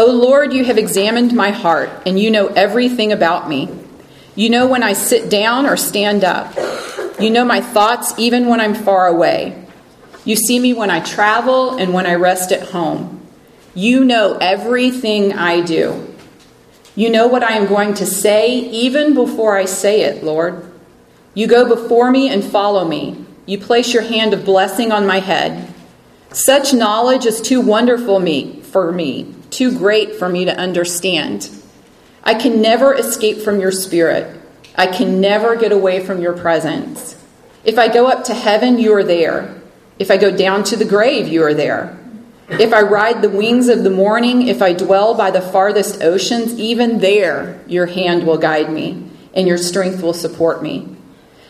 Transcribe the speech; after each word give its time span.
O 0.00 0.06
Lord, 0.06 0.54
you 0.54 0.64
have 0.64 0.78
examined 0.78 1.34
my 1.34 1.50
heart, 1.50 1.90
and 2.06 2.18
you 2.18 2.30
know 2.30 2.46
everything 2.46 3.12
about 3.12 3.50
me. 3.50 3.68
You 4.34 4.48
know 4.48 4.66
when 4.66 4.82
I 4.82 4.94
sit 4.94 5.28
down 5.28 5.66
or 5.66 5.76
stand 5.76 6.24
up. 6.24 6.56
You 7.20 7.28
know 7.28 7.44
my 7.44 7.60
thoughts 7.60 8.14
even 8.18 8.46
when 8.46 8.60
I'm 8.60 8.74
far 8.74 9.08
away. 9.08 9.62
You 10.24 10.36
see 10.36 10.58
me 10.58 10.72
when 10.72 10.88
I 10.88 11.00
travel 11.00 11.76
and 11.76 11.92
when 11.92 12.06
I 12.06 12.14
rest 12.14 12.50
at 12.50 12.70
home. 12.70 13.20
You 13.74 14.02
know 14.02 14.38
everything 14.40 15.34
I 15.34 15.60
do. 15.60 16.16
You 16.96 17.10
know 17.10 17.26
what 17.26 17.42
I 17.42 17.52
am 17.58 17.66
going 17.66 17.92
to 17.94 18.06
say 18.06 18.48
even 18.58 19.12
before 19.12 19.58
I 19.58 19.66
say 19.66 20.00
it, 20.00 20.24
Lord. 20.24 20.64
You 21.34 21.46
go 21.46 21.68
before 21.68 22.10
me 22.10 22.30
and 22.30 22.42
follow 22.42 22.88
me. 22.88 23.22
You 23.44 23.58
place 23.58 23.92
your 23.92 24.04
hand 24.04 24.32
of 24.32 24.46
blessing 24.46 24.92
on 24.92 25.06
my 25.06 25.20
head. 25.20 25.74
Such 26.32 26.72
knowledge 26.72 27.26
is 27.26 27.42
too 27.42 27.60
wonderful 27.60 28.18
me, 28.18 28.59
for 28.70 28.92
me, 28.92 29.34
too 29.50 29.76
great 29.76 30.14
for 30.16 30.28
me 30.28 30.44
to 30.44 30.56
understand. 30.56 31.50
I 32.22 32.34
can 32.34 32.62
never 32.62 32.94
escape 32.94 33.38
from 33.38 33.60
your 33.60 33.72
spirit. 33.72 34.40
I 34.76 34.86
can 34.86 35.20
never 35.20 35.56
get 35.56 35.72
away 35.72 36.04
from 36.04 36.20
your 36.20 36.36
presence. 36.36 37.16
If 37.64 37.78
I 37.78 37.88
go 37.88 38.06
up 38.06 38.24
to 38.24 38.34
heaven, 38.34 38.78
you 38.78 38.94
are 38.94 39.04
there. 39.04 39.60
If 39.98 40.10
I 40.10 40.16
go 40.16 40.34
down 40.34 40.64
to 40.64 40.76
the 40.76 40.84
grave, 40.84 41.28
you 41.28 41.42
are 41.42 41.54
there. 41.54 41.98
If 42.48 42.72
I 42.72 42.82
ride 42.82 43.22
the 43.22 43.30
wings 43.30 43.68
of 43.68 43.84
the 43.84 43.90
morning, 43.90 44.48
if 44.48 44.60
I 44.60 44.72
dwell 44.72 45.14
by 45.14 45.30
the 45.30 45.40
farthest 45.40 46.02
oceans, 46.02 46.58
even 46.58 46.98
there 46.98 47.62
your 47.66 47.86
hand 47.86 48.26
will 48.26 48.38
guide 48.38 48.72
me 48.72 49.08
and 49.34 49.46
your 49.46 49.58
strength 49.58 50.02
will 50.02 50.14
support 50.14 50.62
me. 50.62 50.96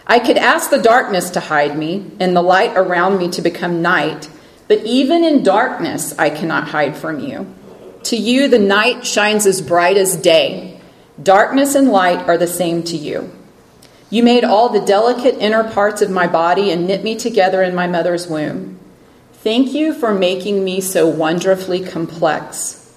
I 0.07 0.19
could 0.19 0.37
ask 0.37 0.71
the 0.71 0.83
darkness 0.83 1.31
to 1.31 1.41
hide 1.41 1.79
me 1.79 2.11
and 2.21 2.37
the 2.37 2.43
light 2.43 2.77
around 2.77 3.19
me 3.19 3.31
to 3.31 3.43
become 3.43 3.81
night, 3.81 4.29
but 4.71 4.85
even 4.85 5.25
in 5.25 5.43
darkness 5.43 6.17
I 6.17 6.31
cannot 6.31 6.69
hide 6.69 6.97
from 6.97 7.19
you. 7.19 7.53
To 8.05 8.17
you, 8.17 8.47
the 8.47 8.61
night 8.61 9.05
shines 9.05 9.45
as 9.45 9.61
bright 9.61 9.97
as 9.97 10.15
day. 10.15 10.81
Darkness 11.21 11.75
and 11.75 11.89
light 11.89 12.21
are 12.29 12.39
the 12.39 12.47
same 12.47 12.85
to 12.85 12.97
you. 12.97 13.33
You 14.11 14.23
made 14.23 14.45
all 14.45 14.69
the 14.69 14.87
delicate 14.87 15.35
inner 15.39 15.65
parts 15.65 16.03
of 16.03 16.11
my 16.13 16.29
body 16.29 16.71
and 16.71 16.87
knit 16.87 17.03
me 17.03 17.17
together 17.17 17.65
in 17.65 17.75
my 17.75 17.89
mother's 17.89 18.29
womb. 18.29 18.79
Thank 19.33 19.75
you 19.75 19.93
for 19.93 20.15
making 20.15 20.63
me 20.63 20.81
so 20.81 21.09
wonderfully 21.09 21.85
complex. 21.85 22.95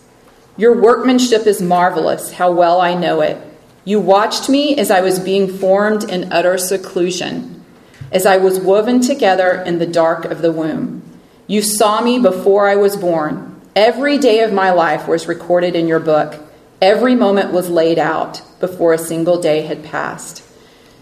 Your 0.55 0.79
workmanship 0.79 1.47
is 1.47 1.59
marvelous, 1.59 2.33
how 2.33 2.51
well 2.51 2.81
I 2.81 2.93
know 2.93 3.21
it. 3.21 3.41
You 3.83 3.99
watched 3.99 4.47
me 4.47 4.77
as 4.77 4.91
I 4.91 5.01
was 5.01 5.17
being 5.19 5.51
formed 5.51 6.03
in 6.03 6.31
utter 6.31 6.59
seclusion, 6.59 7.65
as 8.11 8.27
I 8.27 8.37
was 8.37 8.59
woven 8.59 9.01
together 9.01 9.53
in 9.65 9.79
the 9.79 9.87
dark 9.87 10.25
of 10.25 10.43
the 10.43 10.51
womb. 10.51 11.02
You 11.47 11.61
saw 11.61 12.01
me 12.01 12.19
before 12.19 12.67
I 12.69 12.75
was 12.75 12.95
born. 12.95 13.61
Every 13.75 14.17
day 14.17 14.41
of 14.41 14.53
my 14.53 14.71
life 14.71 15.07
was 15.07 15.27
recorded 15.27 15.75
in 15.75 15.87
your 15.87 15.99
book. 15.99 16.41
Every 16.81 17.15
moment 17.15 17.51
was 17.51 17.69
laid 17.69 17.99
out 17.99 18.41
before 18.59 18.93
a 18.93 18.97
single 18.97 19.41
day 19.41 19.61
had 19.61 19.83
passed. 19.83 20.43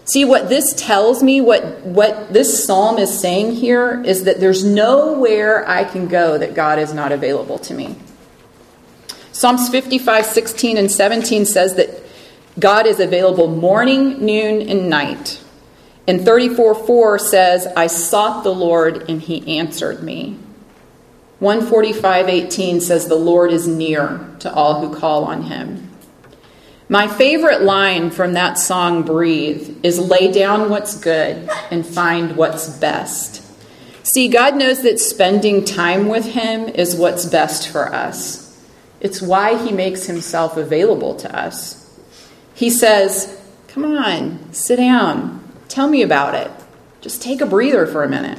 See, 0.04 0.24
what 0.24 0.48
this 0.48 0.74
tells 0.74 1.22
me, 1.22 1.40
what, 1.40 1.80
what 1.82 2.32
this 2.32 2.64
psalm 2.64 2.98
is 2.98 3.20
saying 3.20 3.52
here, 3.52 4.02
is 4.04 4.24
that 4.24 4.40
there's 4.40 4.64
nowhere 4.64 5.68
I 5.68 5.84
can 5.84 6.08
go 6.08 6.38
that 6.38 6.54
God 6.54 6.78
is 6.78 6.92
not 6.92 7.12
available 7.12 7.58
to 7.60 7.74
me. 7.74 7.96
Psalms 9.30 9.68
55, 9.68 10.26
16, 10.26 10.76
and 10.76 10.90
17 10.90 11.46
says 11.46 11.74
that 11.76 11.88
God 12.58 12.86
is 12.86 13.00
available 13.00 13.48
morning, 13.48 14.24
noon, 14.24 14.68
and 14.68 14.90
night. 14.90 15.41
And 16.06 16.24
34, 16.24 16.74
4 16.86 17.18
says, 17.18 17.66
I 17.76 17.86
sought 17.86 18.42
the 18.42 18.54
Lord 18.54 19.08
and 19.08 19.20
he 19.20 19.58
answered 19.58 20.02
me. 20.02 20.38
145:18 21.42 22.80
says 22.80 23.08
the 23.08 23.16
Lord 23.16 23.50
is 23.50 23.66
near 23.66 24.28
to 24.38 24.54
all 24.54 24.80
who 24.80 24.94
call 24.94 25.24
on 25.24 25.42
him. 25.42 25.90
My 26.88 27.08
favorite 27.08 27.62
line 27.62 28.12
from 28.12 28.34
that 28.34 28.58
song 28.58 29.02
Breathe 29.02 29.78
is 29.82 29.98
lay 29.98 30.30
down 30.30 30.70
what's 30.70 30.96
good 30.96 31.50
and 31.72 31.84
find 31.84 32.36
what's 32.36 32.68
best. 32.68 33.42
See, 34.04 34.28
God 34.28 34.54
knows 34.54 34.82
that 34.82 35.00
spending 35.00 35.64
time 35.64 36.08
with 36.08 36.26
him 36.26 36.68
is 36.68 36.94
what's 36.94 37.26
best 37.26 37.68
for 37.68 37.92
us. 37.92 38.56
It's 39.00 39.20
why 39.20 39.56
he 39.64 39.72
makes 39.72 40.06
himself 40.06 40.56
available 40.56 41.16
to 41.16 41.36
us. 41.36 41.90
He 42.54 42.70
says, 42.70 43.36
"Come 43.66 43.84
on, 43.84 44.38
sit 44.52 44.76
down. 44.76 45.41
Tell 45.72 45.88
me 45.88 46.02
about 46.02 46.34
it. 46.34 46.50
Just 47.00 47.22
take 47.22 47.40
a 47.40 47.46
breather 47.46 47.86
for 47.86 48.04
a 48.04 48.08
minute." 48.08 48.38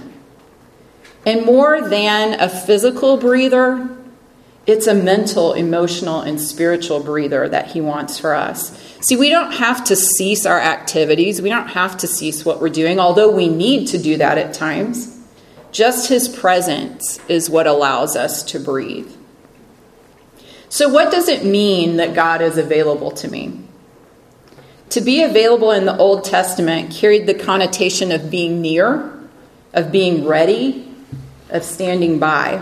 And 1.26 1.46
more 1.46 1.82
than 1.82 2.40
a 2.40 2.48
physical 2.48 3.18
breather, 3.18 3.90
it's 4.68 4.86
a 4.86 4.94
mental, 4.94 5.54
emotional, 5.54 6.22
and 6.22 6.40
spiritual 6.40 7.00
breather 7.00 7.50
that 7.50 7.72
He 7.72 7.82
wants 7.82 8.20
for 8.20 8.36
us. 8.36 8.72
See, 9.02 9.16
we 9.16 9.30
don't 9.30 9.54
have 9.54 9.84
to 9.86 9.96
cease 9.96 10.46
our 10.46 10.60
activities, 10.60 11.42
we 11.42 11.50
don't 11.50 11.70
have 11.70 11.98
to 11.98 12.08
cease 12.08 12.46
what 12.46 12.62
we're 12.62 12.70
doing, 12.70 13.00
although 13.00 13.32
we 13.32 13.50
need 13.50 13.88
to 13.88 13.98
do 13.98 14.16
that 14.18 14.38
at 14.38 14.54
times. 14.54 15.18
Just 15.72 16.10
His 16.10 16.30
presence 16.30 17.20
is 17.28 17.50
what 17.50 17.66
allows 17.66 18.16
us 18.16 18.44
to 18.44 18.60
breathe. 18.60 19.12
So, 20.70 20.88
what 20.88 21.12
does 21.12 21.28
it 21.28 21.44
mean 21.44 21.98
that 21.98 22.14
God 22.14 22.44
is 22.44 22.58
available 22.58 23.10
to 23.12 23.28
me? 23.28 23.63
To 24.94 25.02
be 25.02 25.24
available 25.24 25.72
in 25.72 25.86
the 25.86 25.98
Old 25.98 26.24
Testament 26.24 26.94
carried 26.94 27.26
the 27.26 27.34
connotation 27.34 28.12
of 28.12 28.30
being 28.30 28.62
near, 28.62 29.12
of 29.74 29.92
being 29.92 30.24
ready, 30.24 30.88
of 31.50 31.64
standing 31.64 32.20
by. 32.20 32.62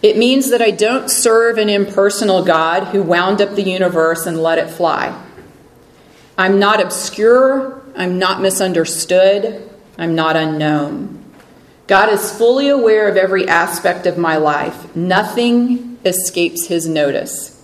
It 0.00 0.16
means 0.16 0.48
that 0.48 0.62
I 0.62 0.70
don't 0.70 1.10
serve 1.10 1.58
an 1.58 1.68
impersonal 1.68 2.42
God 2.42 2.84
who 2.84 3.02
wound 3.02 3.42
up 3.42 3.54
the 3.54 3.62
universe 3.62 4.24
and 4.24 4.42
let 4.42 4.56
it 4.56 4.70
fly. 4.70 5.14
I'm 6.38 6.58
not 6.58 6.82
obscure. 6.82 7.82
I'm 7.94 8.18
not 8.18 8.40
misunderstood. 8.40 9.70
I'm 9.98 10.14
not 10.14 10.36
unknown. 10.36 11.22
God 11.86 12.08
is 12.08 12.32
fully 12.32 12.70
aware 12.70 13.10
of 13.10 13.18
every 13.18 13.46
aspect 13.46 14.06
of 14.06 14.16
my 14.16 14.38
life. 14.38 14.96
Nothing 14.96 15.98
escapes 16.02 16.66
his 16.66 16.88
notice. 16.88 17.62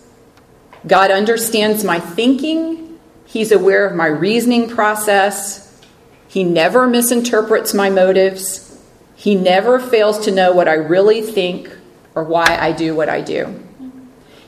God 0.86 1.10
understands 1.10 1.84
my 1.84 2.00
thinking. 2.00 2.89
He's 3.30 3.52
aware 3.52 3.86
of 3.86 3.94
my 3.94 4.08
reasoning 4.08 4.68
process. 4.68 5.80
He 6.26 6.42
never 6.42 6.88
misinterprets 6.88 7.72
my 7.72 7.88
motives. 7.88 8.76
He 9.14 9.36
never 9.36 9.78
fails 9.78 10.18
to 10.24 10.32
know 10.32 10.50
what 10.50 10.66
I 10.66 10.74
really 10.74 11.22
think 11.22 11.70
or 12.16 12.24
why 12.24 12.58
I 12.60 12.72
do 12.72 12.96
what 12.96 13.08
I 13.08 13.20
do. 13.20 13.62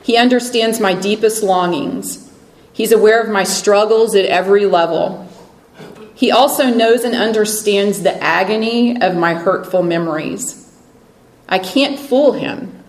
He 0.03 0.17
understands 0.17 0.81
my 0.81 0.93
deepest 0.93 1.43
longings. 1.43 2.29
He's 2.73 2.91
aware 2.91 3.21
of 3.21 3.29
my 3.29 3.45
struggles 3.45 4.15
at 4.15 4.25
every 4.25 4.65
level. 4.65 5.29
He 6.13 6.29
also 6.29 6.65
knows 6.65 7.05
and 7.05 7.15
understands 7.15 8.03
the 8.03 8.21
agony 8.21 9.01
of 9.01 9.15
my 9.15 9.33
hurtful 9.33 9.81
memories. 9.81 10.69
I 11.47 11.59
can't 11.59 11.97
fool 11.97 12.33
him. 12.33 12.83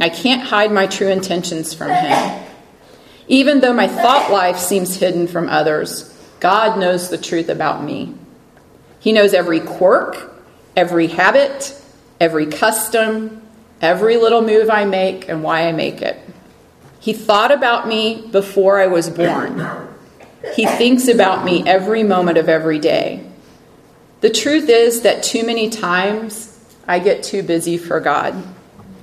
I 0.00 0.08
can't 0.08 0.42
hide 0.42 0.72
my 0.72 0.88
true 0.88 1.10
intentions 1.10 1.74
from 1.74 1.90
him. 1.90 2.42
Even 3.28 3.60
though 3.60 3.72
my 3.72 3.88
thought 3.88 4.30
life 4.30 4.58
seems 4.58 4.96
hidden 4.96 5.26
from 5.26 5.48
others, 5.48 6.08
God 6.40 6.78
knows 6.78 7.08
the 7.08 7.18
truth 7.18 7.48
about 7.48 7.84
me. 7.84 8.14
He 8.98 9.12
knows 9.12 9.32
every 9.32 9.60
quirk, 9.60 10.32
every 10.76 11.06
habit, 11.06 11.80
every 12.20 12.46
custom, 12.46 13.42
every 13.80 14.16
little 14.16 14.42
move 14.42 14.70
I 14.70 14.84
make, 14.84 15.28
and 15.28 15.42
why 15.42 15.68
I 15.68 15.72
make 15.72 16.02
it. 16.02 16.18
He 17.00 17.12
thought 17.12 17.50
about 17.50 17.88
me 17.88 18.28
before 18.30 18.80
I 18.80 18.86
was 18.86 19.10
born. 19.10 19.88
He 20.54 20.66
thinks 20.66 21.08
about 21.08 21.44
me 21.44 21.64
every 21.66 22.02
moment 22.02 22.38
of 22.38 22.48
every 22.48 22.78
day. 22.78 23.26
The 24.20 24.30
truth 24.30 24.68
is 24.68 25.02
that 25.02 25.24
too 25.24 25.44
many 25.44 25.68
times 25.68 26.48
I 26.86 27.00
get 27.00 27.24
too 27.24 27.42
busy 27.42 27.76
for 27.76 27.98
God, 27.98 28.34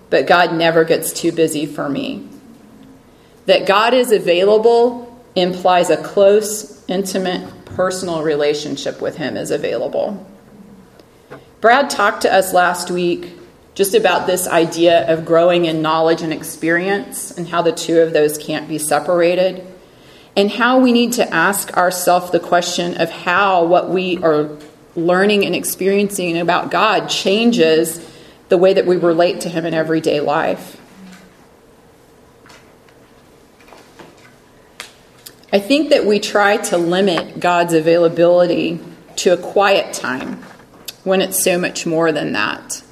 but 0.09 0.27
God 0.27 0.53
never 0.53 0.85
gets 0.85 1.11
too 1.11 1.33
busy 1.33 1.65
for 1.65 1.89
me. 1.89 2.27
That 3.49 3.65
God 3.65 3.95
is 3.95 4.11
available 4.11 5.11
implies 5.35 5.89
a 5.89 5.97
close, 5.97 6.87
intimate, 6.87 7.65
personal 7.65 8.21
relationship 8.21 9.01
with 9.01 9.17
Him 9.17 9.35
is 9.35 9.49
available. 9.49 10.23
Brad 11.59 11.89
talked 11.89 12.21
to 12.21 12.31
us 12.31 12.53
last 12.53 12.91
week 12.91 13.39
just 13.73 13.95
about 13.95 14.27
this 14.27 14.47
idea 14.47 15.11
of 15.11 15.25
growing 15.25 15.65
in 15.65 15.81
knowledge 15.81 16.21
and 16.21 16.31
experience 16.31 17.35
and 17.35 17.47
how 17.47 17.63
the 17.63 17.71
two 17.71 18.01
of 18.01 18.13
those 18.13 18.37
can't 18.37 18.67
be 18.67 18.77
separated, 18.77 19.65
and 20.35 20.51
how 20.51 20.77
we 20.77 20.91
need 20.91 21.13
to 21.13 21.33
ask 21.33 21.75
ourselves 21.75 22.29
the 22.29 22.39
question 22.39 23.01
of 23.01 23.09
how 23.09 23.65
what 23.65 23.89
we 23.89 24.19
are 24.19 24.59
learning 24.95 25.43
and 25.43 25.55
experiencing 25.55 26.37
about 26.37 26.69
God 26.69 27.07
changes 27.07 27.99
the 28.49 28.59
way 28.59 28.75
that 28.75 28.85
we 28.85 28.97
relate 28.97 29.41
to 29.41 29.49
Him 29.49 29.65
in 29.65 29.73
everyday 29.73 30.19
life. 30.19 30.78
I 35.51 35.59
think 35.59 35.89
that 35.89 36.05
we 36.05 36.19
try 36.19 36.57
to 36.57 36.77
limit 36.77 37.39
God's 37.39 37.73
availability 37.73 38.79
to 39.17 39.33
a 39.33 39.37
quiet 39.37 39.93
time 39.93 40.43
when 41.03 41.21
it's 41.21 41.43
so 41.43 41.57
much 41.57 41.87
more 41.87 42.11
than 42.11 42.33
that. 42.33 42.83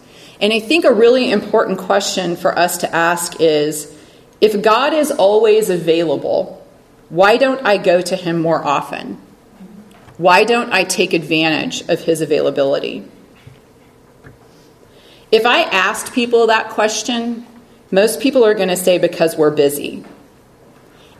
And 0.42 0.51
I 0.51 0.59
think 0.59 0.83
a 0.83 0.94
really 0.94 1.31
important 1.31 1.77
question 1.77 2.36
for 2.36 2.57
us 2.57 2.77
to 2.80 2.95
ask 2.95 3.39
is 3.39 3.95
If 4.42 4.62
God 4.62 4.94
is 4.94 5.12
always 5.12 5.69
available, 5.69 6.65
why 7.09 7.38
don't 7.38 7.65
I 7.65 7.77
go 7.77 8.01
to 8.01 8.15
him 8.15 8.42
more 8.42 8.63
often? 8.63 9.21
Why 10.18 10.44
don't 10.44 10.71
I 10.74 10.83
take 10.83 11.13
advantage 11.13 11.88
of 11.89 12.01
his 12.01 12.21
availability? 12.21 13.07
If 15.31 15.45
I 15.45 15.62
asked 15.62 16.13
people 16.13 16.48
that 16.48 16.69
question, 16.69 17.45
most 17.92 18.19
people 18.19 18.44
are 18.44 18.56
going 18.56 18.69
to 18.69 18.77
say 18.77 18.98
because 18.98 19.38
we're 19.38 19.51
busy. 19.51 20.04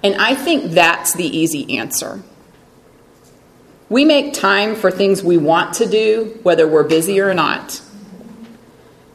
And 0.04 0.16
I 0.16 0.36
think 0.36 0.72
that's 0.72 1.14
the 1.14 1.26
easy 1.26 1.78
answer. 1.78 2.22
We 3.90 4.06
make 4.06 4.34
time 4.34 4.76
for 4.76 4.92
things 4.92 5.24
we 5.24 5.38
want 5.38 5.76
to 5.76 5.86
do, 5.86 6.40
whether 6.44 6.68
we're 6.68 6.84
busy 6.84 7.20
or 7.22 7.34
not. 7.34 7.82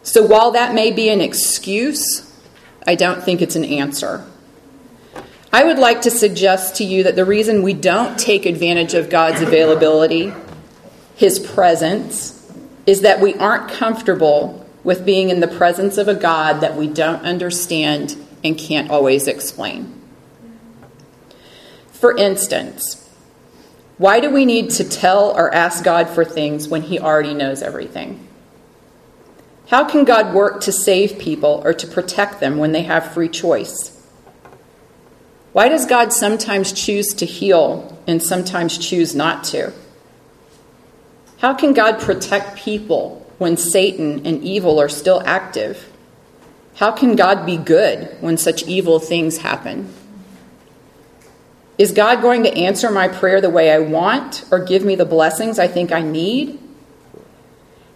So 0.02 0.24
while 0.24 0.52
that 0.52 0.74
may 0.74 0.90
be 0.90 1.08
an 1.10 1.20
excuse, 1.20 2.28
I 2.86 2.94
don't 2.94 3.22
think 3.22 3.42
it's 3.42 3.54
an 3.54 3.64
answer. 3.64 4.26
I 5.52 5.64
would 5.64 5.78
like 5.78 6.02
to 6.02 6.10
suggest 6.10 6.76
to 6.76 6.84
you 6.84 7.04
that 7.04 7.14
the 7.14 7.26
reason 7.26 7.62
we 7.62 7.74
don't 7.74 8.18
take 8.18 8.46
advantage 8.46 8.94
of 8.94 9.10
God's 9.10 9.42
availability, 9.42 10.32
His 11.14 11.38
presence, 11.38 12.38
is 12.86 13.02
that 13.02 13.20
we 13.20 13.34
aren't 13.34 13.70
comfortable 13.70 14.66
with 14.82 15.04
being 15.04 15.28
in 15.28 15.40
the 15.40 15.48
presence 15.48 15.98
of 15.98 16.08
a 16.08 16.14
God 16.14 16.62
that 16.62 16.76
we 16.76 16.88
don't 16.88 17.22
understand 17.22 18.16
and 18.42 18.58
can't 18.58 18.90
always 18.90 19.28
explain. 19.28 20.01
For 22.02 22.16
instance, 22.16 23.08
why 23.96 24.18
do 24.18 24.28
we 24.28 24.44
need 24.44 24.70
to 24.70 24.82
tell 24.82 25.30
or 25.36 25.54
ask 25.54 25.84
God 25.84 26.08
for 26.08 26.24
things 26.24 26.66
when 26.66 26.82
He 26.82 26.98
already 26.98 27.32
knows 27.32 27.62
everything? 27.62 28.26
How 29.68 29.84
can 29.84 30.02
God 30.02 30.34
work 30.34 30.62
to 30.62 30.72
save 30.72 31.20
people 31.20 31.62
or 31.64 31.72
to 31.72 31.86
protect 31.86 32.40
them 32.40 32.56
when 32.58 32.72
they 32.72 32.82
have 32.82 33.12
free 33.12 33.28
choice? 33.28 34.04
Why 35.52 35.68
does 35.68 35.86
God 35.86 36.12
sometimes 36.12 36.72
choose 36.72 37.06
to 37.14 37.24
heal 37.24 37.96
and 38.08 38.20
sometimes 38.20 38.78
choose 38.78 39.14
not 39.14 39.44
to? 39.44 39.72
How 41.38 41.54
can 41.54 41.72
God 41.72 42.00
protect 42.00 42.56
people 42.56 43.24
when 43.38 43.56
Satan 43.56 44.26
and 44.26 44.42
evil 44.42 44.80
are 44.80 44.88
still 44.88 45.22
active? 45.24 45.88
How 46.74 46.90
can 46.90 47.14
God 47.14 47.46
be 47.46 47.58
good 47.58 48.16
when 48.20 48.38
such 48.38 48.64
evil 48.64 48.98
things 48.98 49.38
happen? 49.38 49.94
Is 51.82 51.90
God 51.90 52.22
going 52.22 52.44
to 52.44 52.56
answer 52.56 52.92
my 52.92 53.08
prayer 53.08 53.40
the 53.40 53.50
way 53.50 53.72
I 53.72 53.80
want 53.80 54.44
or 54.52 54.60
give 54.60 54.84
me 54.84 54.94
the 54.94 55.04
blessings 55.04 55.58
I 55.58 55.66
think 55.66 55.90
I 55.90 56.00
need? 56.00 56.60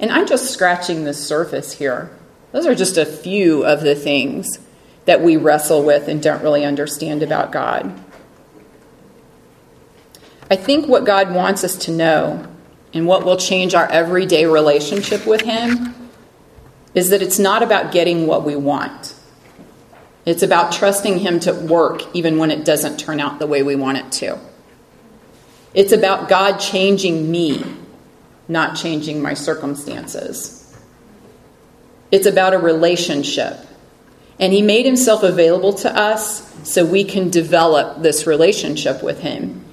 And 0.01 0.11
I'm 0.11 0.27
just 0.27 0.51
scratching 0.51 1.05
the 1.05 1.15
surface 1.15 1.71
here. 1.71 2.11
Those 2.51 2.67
are 2.67 2.75
just 2.75 2.97
a 2.97 3.07
few 3.07 3.65
of 3.65 3.83
the 3.83 3.95
things 3.95 4.59
that 5.05 5.23
we 5.23 5.37
wrestle 5.37 5.85
with 5.85 6.09
and 6.09 6.21
don't 6.21 6.43
really 6.43 6.65
understand 6.65 7.23
about 7.23 7.53
God. 7.53 7.97
I 10.51 10.57
think 10.57 10.89
what 10.89 11.05
God 11.05 11.33
wants 11.33 11.63
us 11.63 11.77
to 11.85 11.93
know 11.93 12.45
and 12.93 13.07
what 13.07 13.25
will 13.25 13.37
change 13.37 13.73
our 13.73 13.87
everyday 13.87 14.47
relationship 14.47 15.25
with 15.29 15.43
Him 15.43 15.95
is 16.93 17.11
that 17.11 17.23
it's 17.23 17.39
not 17.39 17.63
about 17.63 17.93
getting 17.93 18.27
what 18.27 18.45
we 18.45 18.57
want. 18.57 19.15
It's 20.27 20.43
about 20.43 20.73
trusting 20.73 21.21
Him 21.21 21.41
to 21.41 21.55
work 21.55 22.03
even 22.15 22.37
when 22.37 22.51
it 22.51 22.65
doesn't 22.65 22.99
turn 22.99 23.21
out 23.21 23.39
the 23.39 23.47
way 23.47 23.63
we 23.63 23.77
want 23.77 23.99
it 23.99 24.13
to. 24.13 24.39
It's 25.73 25.93
about 25.93 26.29
God 26.29 26.59
changing 26.59 27.31
me 27.31 27.65
not 28.49 28.77
changing 28.77 29.23
my 29.23 29.35
circumstances. 29.35 30.63
It's 32.13 32.27
about 32.27 32.55
a 32.55 32.59
relationship. 32.59 33.59
And 34.39 34.53
He 34.53 34.63
made 34.63 34.87
Himself 34.87 35.23
available 35.23 35.73
to 35.75 35.97
us 35.97 36.45
so 36.69 36.85
we 36.85 37.05
can 37.05 37.31
develop 37.31 38.03
this 38.03 38.27
relationship 38.27 39.03
with 39.03 39.21
Him. 39.21 39.65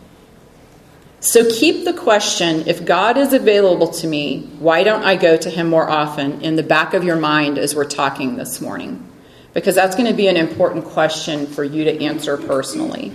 So 1.20 1.50
keep 1.50 1.86
the 1.86 1.94
question 1.94 2.68
if 2.68 2.86
God 2.86 3.18
is 3.18 3.34
available 3.34 3.90
to 3.90 4.08
me, 4.08 4.50
why 4.60 4.84
don't 4.84 5.04
I 5.04 5.16
go 5.16 5.38
to 5.38 5.50
Him 5.50 5.70
more 5.70 5.90
often 5.90 6.42
in 6.42 6.56
the 6.56 6.64
back 6.64 6.94
of 6.94 7.04
your 7.04 7.16
mind 7.16 7.58
as 7.58 7.76
we're 7.76 7.86
talking 7.86 8.36
this 8.36 8.60
morning? 8.60 9.10
Because 9.54 9.76
that's 9.76 9.96
going 9.96 10.10
to 10.10 10.16
be 10.16 10.28
an 10.28 10.38
important 10.38 10.86
question 10.86 11.46
for 11.46 11.64
you 11.64 11.84
to 11.84 12.04
answer 12.04 12.38
personally. 12.38 13.12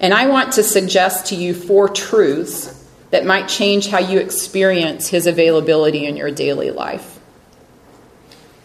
And 0.00 0.14
I 0.14 0.26
want 0.28 0.52
to 0.52 0.62
suggest 0.62 1.26
to 1.26 1.34
you 1.34 1.52
four 1.52 1.88
truths 1.88 2.76
that 3.10 3.26
might 3.26 3.48
change 3.48 3.88
how 3.88 3.98
you 3.98 4.18
experience 4.18 5.08
His 5.08 5.26
availability 5.26 6.06
in 6.06 6.16
your 6.16 6.30
daily 6.30 6.70
life. 6.70 7.18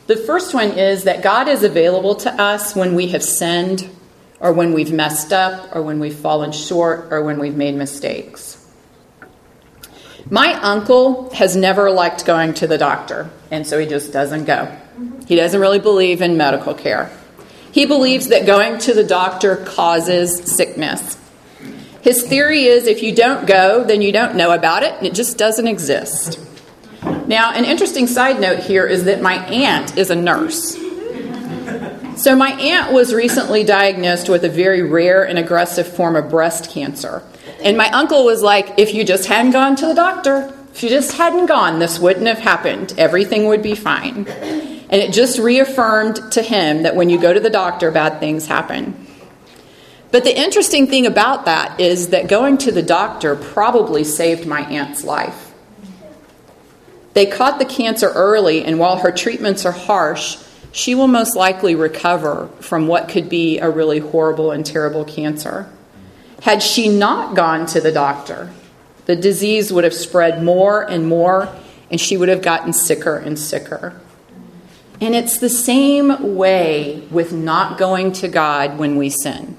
The 0.07 0.15
first 0.15 0.53
one 0.53 0.71
is 0.71 1.05
that 1.05 1.23
God 1.23 1.47
is 1.47 1.63
available 1.63 2.15
to 2.15 2.31
us 2.31 2.75
when 2.75 2.93
we 2.93 3.07
have 3.07 3.23
sinned, 3.23 3.89
or 4.39 4.53
when 4.53 4.73
we've 4.73 4.91
messed 4.91 5.33
up, 5.33 5.75
or 5.75 5.81
when 5.81 5.99
we've 5.99 6.15
fallen 6.15 6.51
short, 6.51 7.11
or 7.11 7.23
when 7.23 7.39
we've 7.39 7.55
made 7.55 7.73
mistakes. 7.73 8.61
My 10.29 10.53
uncle 10.61 11.33
has 11.33 11.55
never 11.55 11.89
liked 11.89 12.25
going 12.25 12.53
to 12.55 12.67
the 12.67 12.77
doctor, 12.77 13.29
and 13.49 13.65
so 13.65 13.79
he 13.79 13.87
just 13.87 14.13
doesn't 14.13 14.45
go. 14.45 14.75
He 15.25 15.36
doesn't 15.36 15.60
really 15.60 15.80
believe 15.80 16.22
in 16.22 16.38
medical 16.38 16.74
care. 16.74 17.12
He 17.72 17.86
believes 17.86 18.27
that 18.27 18.45
going 18.45 18.77
to 18.80 18.94
the 18.94 19.04
doctor 19.04 19.57
causes 19.57 20.56
sickness. 20.56 21.18
His 22.01 22.22
theory 22.22 22.66
is 22.66 22.86
if 22.86 23.01
you 23.01 23.13
don't 23.13 23.48
go, 23.48 23.83
then 23.83 24.01
you 24.01 24.12
don't 24.12 24.36
know 24.36 24.51
about 24.51 24.83
it, 24.83 24.94
and 24.94 25.07
it 25.07 25.13
just 25.16 25.38
doesn't 25.38 25.68
exist. 25.68 26.39
Now, 27.27 27.51
an 27.54 27.66
interesting 27.66 28.06
side 28.06 28.39
note 28.39 28.60
here 28.60 28.86
is 28.86 29.06
that 29.06 29.22
my 29.22 29.44
aunt 29.48 29.98
is 29.98 30.12
a 30.12 30.16
nurse. 30.16 30.77
So, 32.16 32.36
my 32.36 32.51
aunt 32.51 32.94
was 32.94 33.13
recently 33.13 33.63
diagnosed 33.63 34.30
with 34.30 34.45
a 34.45 34.50
very 34.50 34.83
rare 34.83 35.28
and 35.28 35.38
aggressive 35.38 35.88
form 35.88 36.16
of 36.16 36.30
breast 36.30 36.71
cancer. 36.71 37.24
And 37.63 37.75
my 37.75 37.89
uncle 37.89 38.24
was 38.24 38.44
like, 38.44 38.78
if 38.78 38.94
you 38.94 39.04
just 39.04 39.25
hadn't 39.28 39.51
gone 39.51 39.75
to 39.78 39.88
the 39.88 39.95
doctor, 39.95 40.54
if 40.71 40.83
you 40.83 40.89
just 40.89 41.13
hadn't 41.18 41.48
gone, 41.48 41.80
this 41.80 42.00
wouldn't 42.00 42.28
have 42.28 42.39
happened. 42.39 42.94
Everything 42.98 43.48
would 43.48 43.63
be 43.63 43.75
fine. 43.75 44.25
And 44.95 45.03
it 45.03 45.12
just 45.12 45.39
reaffirmed 45.39 46.31
to 46.31 46.42
him 46.42 46.83
that 46.83 46.95
when 46.95 47.09
you 47.09 47.19
go 47.19 47.33
to 47.33 47.39
the 47.42 47.50
doctor, 47.50 47.92
bad 47.92 48.21
things 48.21 48.47
happen. 48.47 48.95
But 50.09 50.24
the 50.24 50.33
interesting 50.33 50.88
thing 50.88 51.06
about 51.06 51.44
that 51.44 51.81
is 51.81 52.12
that 52.12 52.30
going 52.30 52.59
to 52.59 52.71
the 52.71 52.81
doctor 52.81 53.36
probably 53.36 54.06
saved 54.06 54.47
my 54.47 54.62
aunt's 54.62 55.03
life. 55.03 55.53
They 57.13 57.25
caught 57.25 57.59
the 57.59 57.65
cancer 57.65 58.07
early, 58.07 58.63
and 58.63 58.80
while 58.80 58.95
her 58.95 59.12
treatments 59.12 59.65
are 59.65 59.74
harsh, 59.74 60.38
she 60.71 60.95
will 60.95 61.09
most 61.09 61.36
likely 61.36 61.75
recover 61.75 62.47
from 62.62 62.88
what 62.88 63.09
could 63.09 63.27
be 63.27 63.59
a 63.59 63.69
really 63.69 64.00
horrible 64.00 64.51
and 64.51 64.65
terrible 64.65 65.03
cancer. 65.03 65.69
Had 66.42 66.64
she 66.64 66.87
not 66.87 67.35
gone 67.35 67.66
to 67.66 67.81
the 67.81 67.92
doctor, 67.92 68.49
the 69.07 69.18
disease 69.18 69.73
would 69.73 69.83
have 69.83 69.94
spread 69.94 70.42
more 70.42 70.90
and 70.90 71.06
more, 71.06 71.54
and 71.92 71.99
she 71.99 72.16
would 72.16 72.30
have 72.30 72.42
gotten 72.42 72.71
sicker 72.71 73.18
and 73.18 73.37
sicker. 73.37 73.99
And 75.02 75.14
it's 75.14 75.40
the 75.40 75.49
same 75.49 76.35
way 76.35 77.06
with 77.11 77.33
not 77.33 77.78
going 77.78 78.14
to 78.14 78.28
God 78.28 78.78
when 78.78 78.95
we 78.95 79.09
sin. 79.09 79.57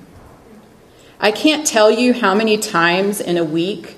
I 1.21 1.31
can't 1.31 1.67
tell 1.67 1.91
you 1.91 2.15
how 2.15 2.35
many 2.35 2.59
times 2.59 3.21
in 3.21 3.37
a 3.37 3.45
week 3.45 3.97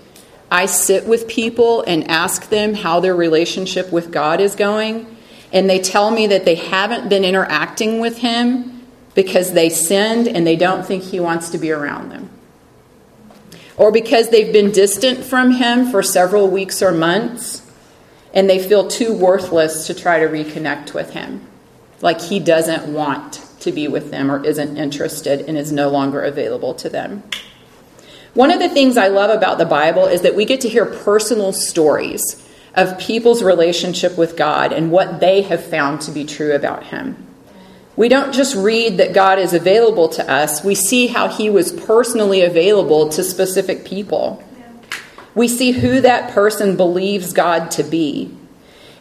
I 0.50 0.66
sit 0.66 1.07
with 1.07 1.28
people 1.28 1.83
and 1.83 2.11
ask 2.11 2.49
them 2.49 2.75
how 2.75 3.00
their 3.00 3.14
relationship 3.14 3.92
with 3.92 4.11
God 4.11 4.40
is 4.40 4.54
going, 4.54 5.07
and 5.52 5.68
they 5.68 5.80
tell 5.80 6.11
me 6.11 6.26
that 6.28 6.45
they 6.45 6.54
haven't 6.54 7.09
been 7.09 7.25
interacting 7.25 8.00
with 8.00 8.18
Him 8.18 8.87
because 9.14 9.52
they 9.52 9.68
sinned 9.68 10.28
and 10.28 10.47
they 10.47 10.57
don't 10.57 10.87
think 10.87 11.02
He 11.04 11.21
wants 11.21 11.50
to 11.50 11.59
be 11.59 11.71
around 11.71 12.11
them. 12.11 12.30
Or 13.76 13.92
because 13.92 14.30
they've 14.30 14.52
been 14.52 14.73
distant 14.73 15.25
from 15.25 15.52
Him 15.52 15.90
for 15.90 16.02
several 16.02 16.49
weeks 16.49 16.83
or 16.83 16.92
months 16.92 17.67
and 18.38 18.49
they 18.49 18.61
feel 18.61 18.87
too 18.87 19.12
worthless 19.12 19.88
to 19.88 19.95
try 19.95 20.21
to 20.21 20.28
reconnect 20.28 20.95
with 20.95 21.11
Him, 21.11 21.45
like 22.00 22.21
He 22.21 22.38
doesn't 22.38 22.87
want 22.87 23.45
to 23.59 23.73
be 23.73 23.88
with 23.88 24.12
them 24.12 24.30
or 24.30 24.45
isn't 24.45 24.76
interested 24.76 25.40
and 25.40 25.59
is 25.59 25.73
no 25.73 25.88
longer 25.88 26.23
available 26.23 26.73
to 26.75 26.88
them. 26.88 27.25
One 28.35 28.52
of 28.52 28.61
the 28.61 28.68
things 28.68 28.97
I 28.97 29.09
love 29.09 29.30
about 29.30 29.59
the 29.59 29.66
Bible 29.66 30.04
is 30.04 30.21
that 30.21 30.37
we 30.37 30.45
get 30.45 30.61
to 30.61 30.68
hear 30.68 30.87
personal 30.87 31.52
stories 31.52 32.49
of 32.76 32.97
people's 33.00 33.42
relationship 33.42 34.16
with 34.16 34.37
God 34.37 34.73
and 34.73 34.92
what 34.92 35.18
they 35.18 35.42
have 35.42 35.64
found 35.64 36.02
to 36.02 36.12
be 36.12 36.25
true 36.25 36.54
about 36.54 36.85
Him. 36.85 37.16
We 37.97 38.09
don't 38.09 38.33
just 38.33 38.54
read 38.54 38.99
that 38.99 39.14
God 39.14 39.40
is 39.40 39.52
available 39.52 40.11
to 40.11 40.30
us, 40.30 40.62
we 40.62 40.76
see 40.76 41.09
how 41.09 41.26
He 41.26 41.50
was 41.50 41.73
personally 41.73 42.42
available 42.42 43.09
to 43.09 43.25
specific 43.25 43.85
people. 43.85 44.45
We 45.38 45.47
see 45.47 45.71
who 45.71 46.00
that 46.00 46.33
person 46.33 46.76
believes 46.76 47.33
God 47.33 47.71
to 47.71 47.85
be. 47.85 48.37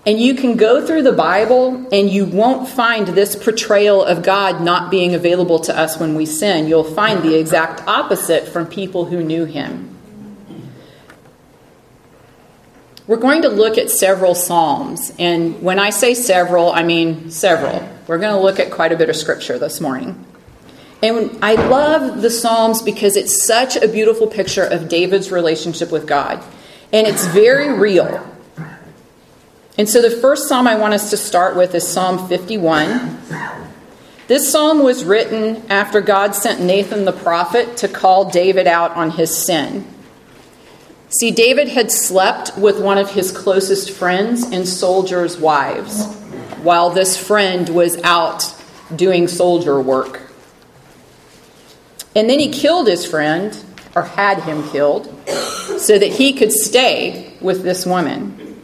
And 0.05 0.19
you 0.21 0.35
can 0.35 0.55
go 0.55 0.85
through 0.85 1.01
the 1.01 1.11
Bible 1.11 1.87
and 1.91 2.07
you 2.11 2.25
won't 2.25 2.69
find 2.69 3.07
this 3.07 3.35
portrayal 3.35 4.03
of 4.03 4.21
God 4.21 4.61
not 4.61 4.91
being 4.91 5.15
available 5.15 5.57
to 5.61 5.75
us 5.75 5.99
when 5.99 6.13
we 6.13 6.27
sin. 6.27 6.67
You'll 6.67 6.83
find 6.83 7.23
the 7.23 7.33
exact 7.39 7.87
opposite 7.87 8.47
from 8.47 8.67
people 8.67 9.05
who 9.05 9.23
knew 9.23 9.45
him. 9.45 9.97
We're 13.07 13.17
going 13.17 13.41
to 13.41 13.49
look 13.49 13.79
at 13.79 13.89
several 13.89 14.35
Psalms. 14.35 15.11
And 15.17 15.63
when 15.63 15.79
I 15.79 15.89
say 15.89 16.13
several, 16.13 16.71
I 16.71 16.83
mean 16.83 17.31
several. 17.31 17.89
We're 18.05 18.19
going 18.19 18.35
to 18.35 18.39
look 18.39 18.59
at 18.59 18.69
quite 18.69 18.91
a 18.91 18.95
bit 18.95 19.09
of 19.09 19.15
scripture 19.15 19.57
this 19.57 19.81
morning. 19.81 20.23
And 21.01 21.37
I 21.43 21.53
love 21.53 22.21
the 22.21 22.29
Psalms 22.29 22.81
because 22.81 23.15
it's 23.15 23.45
such 23.45 23.75
a 23.75 23.87
beautiful 23.87 24.27
picture 24.27 24.63
of 24.63 24.89
David's 24.89 25.31
relationship 25.31 25.91
with 25.91 26.07
God. 26.07 26.43
And 26.91 27.05
it's 27.05 27.27
very 27.27 27.77
real. 27.77 28.25
And 29.77 29.87
so 29.87 30.01
the 30.01 30.09
first 30.09 30.47
psalm 30.47 30.65
I 30.65 30.75
want 30.75 30.95
us 30.95 31.11
to 31.11 31.17
start 31.17 31.55
with 31.55 31.75
is 31.75 31.87
Psalm 31.87 32.27
51. 32.27 33.19
This 34.27 34.51
psalm 34.51 34.83
was 34.83 35.05
written 35.05 35.63
after 35.69 36.01
God 36.01 36.33
sent 36.33 36.61
Nathan 36.61 37.05
the 37.05 37.11
prophet 37.11 37.77
to 37.77 37.87
call 37.87 38.31
David 38.31 38.65
out 38.65 38.91
on 38.91 39.11
his 39.11 39.37
sin. 39.37 39.85
See, 41.09 41.31
David 41.31 41.69
had 41.69 41.91
slept 41.91 42.57
with 42.57 42.81
one 42.81 42.97
of 42.97 43.11
his 43.11 43.31
closest 43.31 43.91
friends 43.91 44.43
and 44.43 44.67
soldiers' 44.67 45.37
wives 45.37 46.05
while 46.63 46.89
this 46.89 47.15
friend 47.15 47.69
was 47.69 48.01
out 48.03 48.53
doing 48.95 49.27
soldier 49.27 49.79
work. 49.79 50.26
And 52.17 52.27
then 52.27 52.39
he 52.39 52.49
killed 52.49 52.87
his 52.87 53.05
friend, 53.05 53.55
or 53.95 54.01
had 54.01 54.41
him 54.41 54.67
killed, 54.69 55.05
so 55.27 55.99
that 55.99 56.11
he 56.11 56.33
could 56.33 56.51
stay 56.51 57.31
with 57.39 57.61
this 57.61 57.85
woman. 57.85 58.59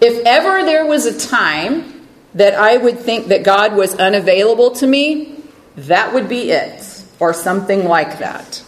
If 0.00 0.24
ever 0.24 0.64
there 0.64 0.86
was 0.86 1.04
a 1.04 1.28
time 1.28 2.08
that 2.32 2.54
I 2.54 2.78
would 2.78 2.98
think 2.98 3.28
that 3.28 3.44
God 3.44 3.76
was 3.76 3.94
unavailable 3.96 4.70
to 4.76 4.86
me, 4.86 5.36
that 5.76 6.14
would 6.14 6.30
be 6.30 6.50
it, 6.50 7.04
or 7.20 7.34
something 7.34 7.84
like 7.84 8.20
that. 8.20 8.64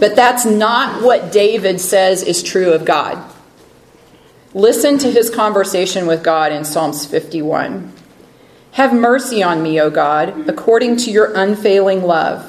But 0.00 0.16
that's 0.16 0.46
not 0.46 1.02
what 1.02 1.32
David 1.32 1.82
says 1.82 2.22
is 2.22 2.42
true 2.42 2.72
of 2.72 2.86
God. 2.86 3.22
Listen 4.54 4.96
to 4.96 5.10
his 5.10 5.28
conversation 5.28 6.06
with 6.06 6.24
God 6.24 6.50
in 6.50 6.64
Psalms 6.64 7.04
51. 7.04 7.92
Have 8.72 8.94
mercy 8.94 9.42
on 9.42 9.62
me, 9.62 9.78
O 9.82 9.90
God, 9.90 10.48
according 10.48 10.96
to 10.96 11.10
your 11.10 11.34
unfailing 11.34 12.04
love. 12.04 12.48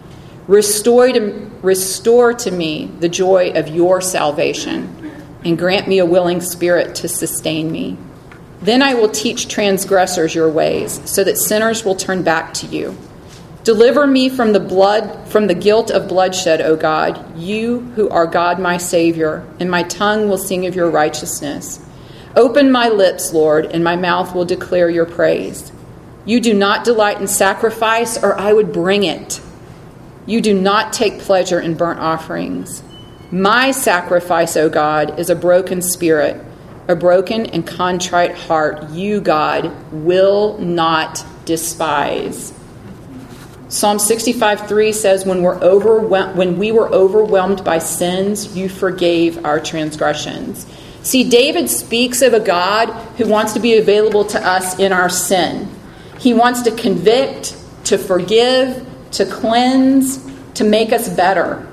Restore 0.51 1.13
to, 1.13 1.49
restore 1.61 2.33
to 2.33 2.51
me 2.51 2.91
the 2.99 3.07
joy 3.07 3.53
of 3.55 3.69
your 3.69 4.01
salvation, 4.01 5.13
and 5.45 5.57
grant 5.57 5.87
me 5.87 5.99
a 5.99 6.05
willing 6.05 6.41
spirit 6.41 6.93
to 6.95 7.07
sustain 7.07 7.71
me. 7.71 7.97
Then 8.61 8.81
I 8.81 8.93
will 8.93 9.07
teach 9.07 9.47
transgressors 9.47 10.35
your 10.35 10.49
ways, 10.49 10.99
so 11.09 11.23
that 11.23 11.37
sinners 11.37 11.85
will 11.85 11.95
turn 11.95 12.23
back 12.23 12.53
to 12.55 12.67
you. 12.67 12.97
Deliver 13.63 14.05
me 14.05 14.27
from 14.27 14.51
the 14.51 14.59
blood 14.59 15.25
from 15.29 15.47
the 15.47 15.55
guilt 15.55 15.89
of 15.89 16.09
bloodshed, 16.09 16.59
O 16.59 16.75
God, 16.75 17.39
you 17.39 17.79
who 17.95 18.09
are 18.09 18.27
God 18.27 18.59
my 18.59 18.75
Savior, 18.75 19.47
and 19.61 19.71
my 19.71 19.83
tongue 19.83 20.27
will 20.27 20.37
sing 20.37 20.65
of 20.65 20.75
your 20.75 20.89
righteousness. 20.89 21.79
Open 22.35 22.69
my 22.69 22.89
lips, 22.89 23.31
Lord, 23.31 23.67
and 23.67 23.85
my 23.85 23.95
mouth 23.95 24.35
will 24.35 24.43
declare 24.43 24.89
your 24.89 25.05
praise. 25.05 25.71
You 26.25 26.41
do 26.41 26.53
not 26.53 26.83
delight 26.83 27.21
in 27.21 27.27
sacrifice, 27.29 28.21
or 28.21 28.37
I 28.37 28.51
would 28.51 28.73
bring 28.73 29.05
it. 29.05 29.39
You 30.25 30.41
do 30.41 30.53
not 30.53 30.93
take 30.93 31.19
pleasure 31.19 31.59
in 31.59 31.75
burnt 31.75 31.99
offerings. 31.99 32.83
My 33.31 33.71
sacrifice, 33.71 34.57
O 34.57 34.69
God, 34.69 35.19
is 35.19 35.29
a 35.29 35.35
broken 35.35 35.81
spirit, 35.81 36.43
a 36.87 36.95
broken 36.95 37.45
and 37.47 37.65
contrite 37.65 38.35
heart. 38.35 38.89
You, 38.91 39.21
God, 39.21 39.71
will 39.91 40.57
not 40.57 41.25
despise. 41.45 42.53
Psalm 43.69 43.99
65 43.99 44.67
3 44.67 44.91
says, 44.91 45.25
when, 45.25 45.41
we're 45.41 45.57
when 46.33 46.57
we 46.57 46.73
were 46.73 46.89
overwhelmed 46.89 47.63
by 47.63 47.79
sins, 47.79 48.55
you 48.55 48.67
forgave 48.67 49.45
our 49.45 49.61
transgressions. 49.61 50.67
See, 51.03 51.29
David 51.29 51.69
speaks 51.69 52.21
of 52.21 52.33
a 52.33 52.39
God 52.39 52.89
who 53.15 53.27
wants 53.27 53.53
to 53.53 53.59
be 53.59 53.77
available 53.77 54.25
to 54.25 54.45
us 54.45 54.77
in 54.77 54.91
our 54.91 55.09
sin. 55.09 55.69
He 56.19 56.33
wants 56.33 56.63
to 56.63 56.71
convict, 56.71 57.55
to 57.85 57.97
forgive, 57.97 58.85
to 59.11 59.25
cleanse, 59.25 60.25
to 60.55 60.63
make 60.63 60.91
us 60.91 61.09
better. 61.09 61.67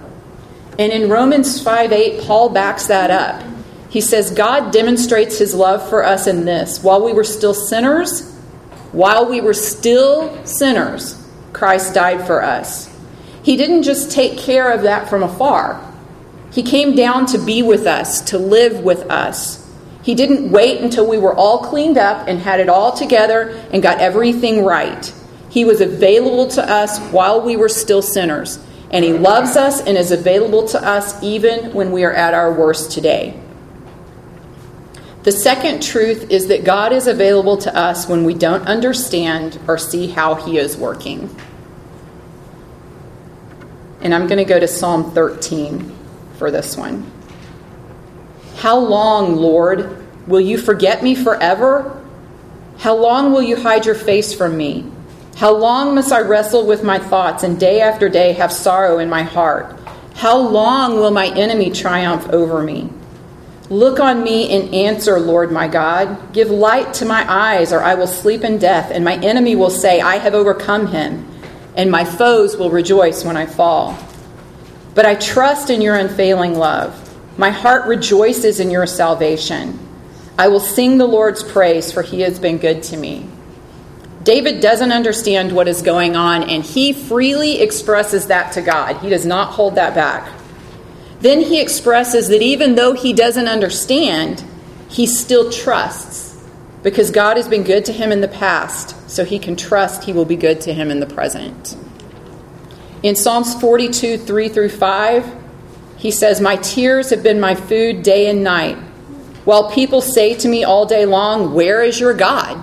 And 0.79 0.93
in 0.93 1.11
Romans 1.11 1.63
5 1.63 1.93
8, 1.93 2.23
Paul 2.23 2.51
backs 2.51 2.87
that 2.87 3.11
up. 3.11 3.43
He 3.91 4.01
says, 4.01 4.31
God 4.31 4.73
demonstrates 4.73 5.39
his 5.39 5.55
love 5.55 5.89
for 5.89 6.05
us 6.05 6.27
in 6.27 6.45
this. 6.45 6.83
While 6.83 7.05
we 7.05 7.13
were 7.13 7.25
still 7.25 7.55
sinners, 7.55 8.35
while 8.93 9.29
we 9.29 9.41
were 9.41 9.55
still 9.55 10.45
sinners, 10.45 11.15
Christ 11.53 11.95
died 11.95 12.27
for 12.27 12.43
us. 12.43 12.95
He 13.43 13.57
didn't 13.57 13.83
just 13.83 14.11
take 14.11 14.39
care 14.39 14.71
of 14.73 14.83
that 14.83 15.09
from 15.09 15.23
afar, 15.23 15.85
He 16.53 16.63
came 16.63 16.95
down 16.95 17.27
to 17.27 17.39
be 17.39 17.63
with 17.63 17.87
us, 17.87 18.21
to 18.31 18.39
live 18.39 18.85
with 18.85 19.11
us. 19.11 19.65
He 20.03 20.15
didn't 20.15 20.51
wait 20.51 20.81
until 20.81 21.07
we 21.07 21.19
were 21.19 21.35
all 21.35 21.59
cleaned 21.65 21.99
up 21.99 22.29
and 22.29 22.39
had 22.39 22.61
it 22.61 22.69
all 22.69 22.93
together 22.93 23.51
and 23.73 23.83
got 23.83 24.01
everything 24.01 24.65
right. 24.65 25.13
He 25.51 25.65
was 25.65 25.81
available 25.81 26.49
to 26.49 26.63
us 26.63 26.99
while 27.11 27.41
we 27.41 27.57
were 27.57 27.69
still 27.69 28.03
sinners. 28.03 28.59
And 28.91 29.05
He 29.05 29.13
loves 29.13 29.57
us 29.57 29.81
and 29.81 29.99
is 29.99 30.13
available 30.13 30.67
to 30.69 30.87
us 30.87 31.23
even 31.23 31.73
when 31.75 31.93
we 31.93 32.05
are 32.05 32.13
at 32.13 32.35
our 32.35 32.53
worst 32.53 32.91
today. 32.91 33.39
The 35.25 35.33
second 35.33 35.83
truth 35.83 36.31
is 36.31 36.47
that 36.49 36.65
God 36.65 36.93
is 36.93 37.07
available 37.07 37.59
to 37.59 37.77
us 37.77 38.09
when 38.09 38.25
we 38.25 38.35
don't 38.35 38.67
understand 38.67 39.61
or 39.69 39.77
see 39.77 40.07
how 40.07 40.37
He 40.37 40.59
is 40.59 40.77
working. 40.77 41.35
And 44.01 44.15
I'm 44.15 44.27
going 44.27 44.39
to 44.39 44.45
go 44.45 44.61
to 44.61 44.69
Psalm 44.69 45.13
13 45.13 45.95
for 46.37 46.51
this 46.51 46.77
one. 46.77 47.11
How 48.57 48.79
long, 48.79 49.37
Lord, 49.37 50.05
will 50.27 50.41
you 50.41 50.57
forget 50.57 51.03
me 51.03 51.15
forever? 51.15 51.95
How 52.79 52.95
long 52.95 53.33
will 53.33 53.43
you 53.43 53.57
hide 53.57 53.87
your 53.87 53.95
face 53.95 54.33
from 54.33 54.57
me? 54.57 54.91
How 55.39 55.55
long 55.55 55.95
must 55.95 56.11
I 56.11 56.23
wrestle 56.23 56.67
with 56.67 56.83
my 56.83 56.99
thoughts 56.99 57.45
and 57.45 57.61
day 57.61 57.81
after 57.81 58.09
day 58.09 58.33
have 58.33 58.53
sorrow 58.53 58.99
in 58.99 59.09
my 59.09 59.23
heart? 59.23 59.79
How 60.17 60.37
long 60.37 60.97
will 60.97 61.13
my 61.13 61.29
enemy 61.29 61.71
triumph 61.71 62.29
over 62.31 62.61
me? 62.61 62.91
Look 63.71 64.01
on 64.01 64.25
me 64.25 64.51
and 64.51 64.75
answer, 64.75 65.21
Lord 65.21 65.53
my 65.53 65.69
God. 65.69 66.33
Give 66.33 66.51
light 66.51 66.93
to 66.95 67.05
my 67.05 67.25
eyes, 67.33 67.73
or 67.73 67.81
I 67.81 67.95
will 67.95 68.09
sleep 68.09 68.43
in 68.43 68.59
death, 68.59 68.91
and 68.91 69.05
my 69.05 69.15
enemy 69.19 69.55
will 69.55 69.71
say, 69.71 70.01
I 70.01 70.17
have 70.17 70.35
overcome 70.35 70.89
him, 70.89 71.25
and 71.77 71.89
my 71.89 72.05
foes 72.05 72.57
will 72.57 72.71
rejoice 72.71 73.25
when 73.25 73.37
I 73.37 73.47
fall. 73.47 73.97
But 74.97 75.07
I 75.07 75.15
trust 75.15 75.71
in 75.71 75.81
your 75.81 75.95
unfailing 75.95 76.57
love. 76.57 77.17
My 77.39 77.51
heart 77.51 77.87
rejoices 77.87 78.59
in 78.59 78.73
your 78.73 78.89
salvation. 78.89 79.79
I 80.37 80.49
will 80.49 80.59
sing 80.59 80.99
the 80.99 81.07
Lord's 81.07 81.45
praise, 81.45 81.93
for 81.93 82.03
he 82.03 82.23
has 82.23 82.41
been 82.41 82.59
good 82.59 82.83
to 82.83 82.97
me. 82.97 83.31
David 84.29 84.61
doesn't 84.61 84.93
understand 84.93 85.53
what 85.53 85.69
is 85.69 85.81
going 85.81 86.15
on, 86.15 86.43
and 86.43 86.63
he 86.63 86.93
freely 86.93 87.63
expresses 87.63 88.27
that 88.27 88.53
to 88.53 88.61
God. 88.61 88.99
He 88.99 89.09
does 89.09 89.25
not 89.25 89.53
hold 89.53 89.77
that 89.77 89.95
back. 89.95 90.31
Then 91.21 91.41
he 91.41 91.63
expresses 91.63 92.29
that 92.29 92.43
even 92.43 92.75
though 92.75 92.93
he 92.93 93.15
doesn't 93.15 93.49
understand, 93.49 94.45
he 94.91 95.07
still 95.07 95.51
trusts 95.51 96.47
because 96.83 97.11
God 97.11 97.39
has 97.39 97.49
been 97.49 97.63
good 97.63 97.87
to 97.87 97.93
him 97.95 98.13
in 98.13 98.21
the 98.21 98.29
past, 98.29 99.11
so 99.11 99.25
he 99.25 99.39
can 99.39 99.57
trust 99.57 100.05
he 100.05 100.13
will 100.13 100.27
be 100.27 100.37
good 100.37 100.61
to 100.61 100.75
him 100.75 100.91
in 100.91 101.01
the 101.01 101.07
present. 101.07 101.75
In 103.03 103.17
Psalms 103.17 103.59
42, 103.59 104.19
3 104.19 104.49
through 104.51 104.69
5, 104.69 105.37
he 105.97 106.11
says, 106.11 106.39
My 106.39 106.57
tears 106.57 107.09
have 107.09 107.23
been 107.23 107.41
my 107.41 107.55
food 107.55 108.03
day 108.03 108.29
and 108.29 108.45
night, 108.45 108.77
while 109.47 109.71
people 109.71 110.03
say 110.03 110.35
to 110.35 110.49
me 110.49 110.65
all 110.65 110.85
day 110.85 111.07
long, 111.07 111.55
Where 111.55 111.83
is 111.83 111.99
your 111.99 112.13
God? 112.13 112.63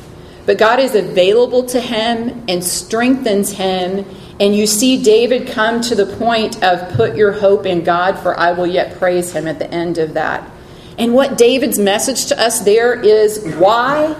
But 0.51 0.57
God 0.57 0.81
is 0.81 0.95
available 0.95 1.63
to 1.67 1.79
him 1.79 2.43
and 2.49 2.61
strengthens 2.61 3.53
him. 3.53 4.05
And 4.37 4.53
you 4.53 4.67
see 4.67 5.01
David 5.01 5.47
come 5.47 5.79
to 5.79 5.95
the 5.95 6.05
point 6.17 6.61
of 6.61 6.93
put 6.93 7.15
your 7.15 7.31
hope 7.31 7.65
in 7.65 7.85
God, 7.85 8.19
for 8.19 8.37
I 8.37 8.51
will 8.51 8.67
yet 8.67 8.97
praise 8.97 9.31
him 9.31 9.47
at 9.47 9.59
the 9.59 9.71
end 9.71 9.97
of 9.97 10.15
that. 10.15 10.51
And 10.97 11.13
what 11.13 11.37
David's 11.37 11.79
message 11.79 12.25
to 12.25 12.37
us 12.37 12.59
there 12.59 12.99
is 12.99 13.55
why 13.55 14.13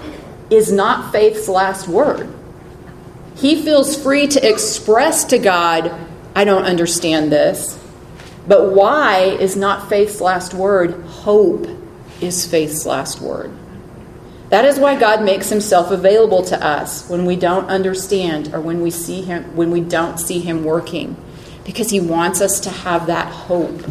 is 0.48 0.72
not 0.72 1.12
faith's 1.12 1.50
last 1.50 1.86
word. 1.86 2.34
He 3.36 3.60
feels 3.60 4.02
free 4.02 4.26
to 4.28 4.48
express 4.48 5.24
to 5.24 5.38
God, 5.38 5.94
I 6.34 6.44
don't 6.44 6.64
understand 6.64 7.30
this. 7.30 7.78
But 8.48 8.72
why 8.72 9.36
is 9.38 9.54
not 9.54 9.90
faith's 9.90 10.18
last 10.18 10.54
word. 10.54 10.94
Hope 11.04 11.66
is 12.22 12.46
faith's 12.46 12.86
last 12.86 13.20
word. 13.20 13.52
That 14.52 14.66
is 14.66 14.78
why 14.78 15.00
God 15.00 15.24
makes 15.24 15.48
himself 15.48 15.90
available 15.90 16.42
to 16.42 16.62
us 16.62 17.08
when 17.08 17.24
we 17.24 17.36
don't 17.36 17.70
understand 17.70 18.52
or 18.52 18.60
when 18.60 18.82
we 18.82 18.90
see 18.90 19.22
him 19.22 19.56
when 19.56 19.70
we 19.70 19.80
don't 19.80 20.20
see 20.20 20.40
him 20.40 20.62
working 20.62 21.16
because 21.64 21.88
he 21.88 22.00
wants 22.00 22.42
us 22.42 22.60
to 22.60 22.68
have 22.68 23.06
that 23.06 23.32
hope. 23.32 23.82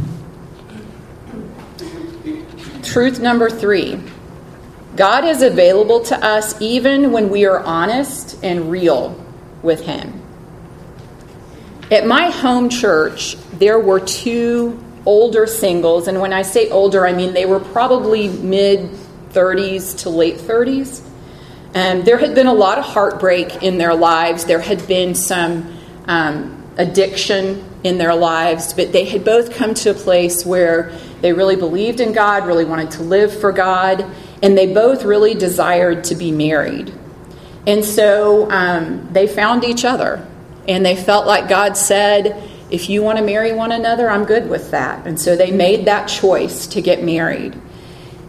Truth 2.84 3.20
number 3.20 3.50
3. 3.50 4.04
God 4.96 5.26
is 5.26 5.42
available 5.42 6.02
to 6.02 6.24
us 6.24 6.62
even 6.62 7.12
when 7.12 7.32
we 7.32 7.46
are 7.46 7.62
honest 7.62 8.38
and 8.44 8.70
real 8.70 9.20
with 9.64 9.82
him. 9.82 10.22
At 11.90 12.06
my 12.06 12.30
home 12.30 12.70
church, 12.70 13.36
there 13.54 13.80
were 13.80 14.00
two 14.00 14.80
older 15.08 15.48
singles, 15.48 16.08
and 16.08 16.22
when 16.22 16.34
I 16.34 16.44
say 16.44 16.70
older, 16.70 17.08
I 17.08 17.14
mean 17.14 17.34
they 17.34 17.48
were 17.48 17.60
probably 17.60 18.28
mid 18.28 18.92
30s 19.34 20.00
to 20.00 20.10
late 20.10 20.38
30s. 20.38 21.02
And 21.74 22.04
there 22.06 22.18
had 22.18 22.36
been 22.36 22.48
a 22.48 22.54
lot 22.54 22.78
of 22.78 22.86
heartbreak 22.86 23.64
in 23.64 23.78
their 23.78 23.94
lives. 23.94 24.46
There 24.46 24.60
had 24.60 24.86
been 24.88 25.16
some 25.16 25.78
um, 26.06 26.64
addiction 26.78 27.64
in 27.84 27.98
their 27.98 28.14
lives, 28.14 28.74
but 28.74 28.92
they 28.92 29.06
had 29.06 29.24
both 29.24 29.56
come 29.56 29.74
to 29.74 29.92
a 29.92 29.94
place 29.94 30.46
where 30.46 30.92
they 31.22 31.34
really 31.34 31.56
believed 31.56 32.00
in 32.00 32.14
God, 32.14 32.46
really 32.46 32.66
wanted 32.66 32.92
to 32.92 33.04
live 33.04 33.40
for 33.40 33.52
God, 33.52 34.06
and 34.44 34.58
they 34.58 34.74
both 34.74 35.04
really 35.04 35.34
desired 35.34 36.04
to 36.06 36.16
be 36.16 36.32
married. 36.32 36.94
And 37.68 37.86
so 37.86 38.50
um, 38.52 39.08
they 39.12 39.28
found 39.28 39.64
each 39.64 39.86
other. 39.86 40.28
And 40.68 40.86
they 40.86 40.96
felt 40.96 41.26
like 41.26 41.50
God 41.50 41.76
said, 41.76 42.50
if 42.70 42.90
you 42.90 43.04
want 43.04 43.18
to 43.18 43.24
marry 43.24 43.54
one 43.54 43.72
another, 43.72 44.10
I'm 44.10 44.26
good 44.26 44.50
with 44.50 44.72
that. 44.72 45.06
And 45.06 45.20
so 45.20 45.36
they 45.36 45.52
made 45.52 45.86
that 45.86 46.08
choice 46.08 46.68
to 46.68 46.82
get 46.82 47.04
married. 47.04 47.60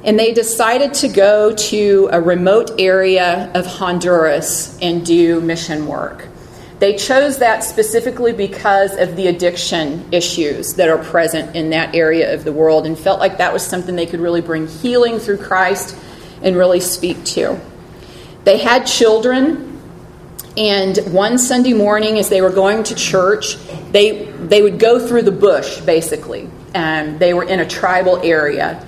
And 0.04 0.18
they 0.18 0.32
decided 0.32 0.94
to 0.94 1.08
go 1.08 1.54
to 1.54 2.08
a 2.12 2.20
remote 2.20 2.80
area 2.80 3.50
of 3.54 3.66
Honduras 3.66 4.76
and 4.82 5.06
do 5.06 5.40
mission 5.40 5.86
work. 5.86 6.28
They 6.80 6.96
chose 6.96 7.38
that 7.38 7.62
specifically 7.62 8.32
because 8.32 8.96
of 8.96 9.14
the 9.14 9.28
addiction 9.28 10.08
issues 10.12 10.74
that 10.74 10.88
are 10.88 10.98
present 10.98 11.54
in 11.54 11.70
that 11.70 11.94
area 11.94 12.34
of 12.34 12.42
the 12.42 12.52
world 12.52 12.86
and 12.86 12.98
felt 12.98 13.20
like 13.20 13.38
that 13.38 13.52
was 13.52 13.64
something 13.64 13.94
they 13.94 14.06
could 14.06 14.18
really 14.18 14.40
bring 14.40 14.66
healing 14.66 15.20
through 15.20 15.38
Christ 15.38 15.96
and 16.42 16.56
really 16.56 16.80
speak 16.80 17.24
to. 17.26 17.60
They 18.42 18.58
had 18.58 18.84
children 18.84 19.72
and 20.56 20.98
one 21.12 21.38
Sunday 21.38 21.72
morning, 21.72 22.18
as 22.18 22.28
they 22.28 22.42
were 22.42 22.50
going 22.50 22.82
to 22.84 22.94
church, 22.94 23.56
they 23.90 24.26
they 24.26 24.60
would 24.60 24.78
go 24.78 25.06
through 25.06 25.22
the 25.22 25.32
bush 25.32 25.80
basically. 25.80 26.48
and 26.74 27.18
they 27.18 27.34
were 27.34 27.44
in 27.44 27.60
a 27.60 27.68
tribal 27.68 28.18
area, 28.22 28.82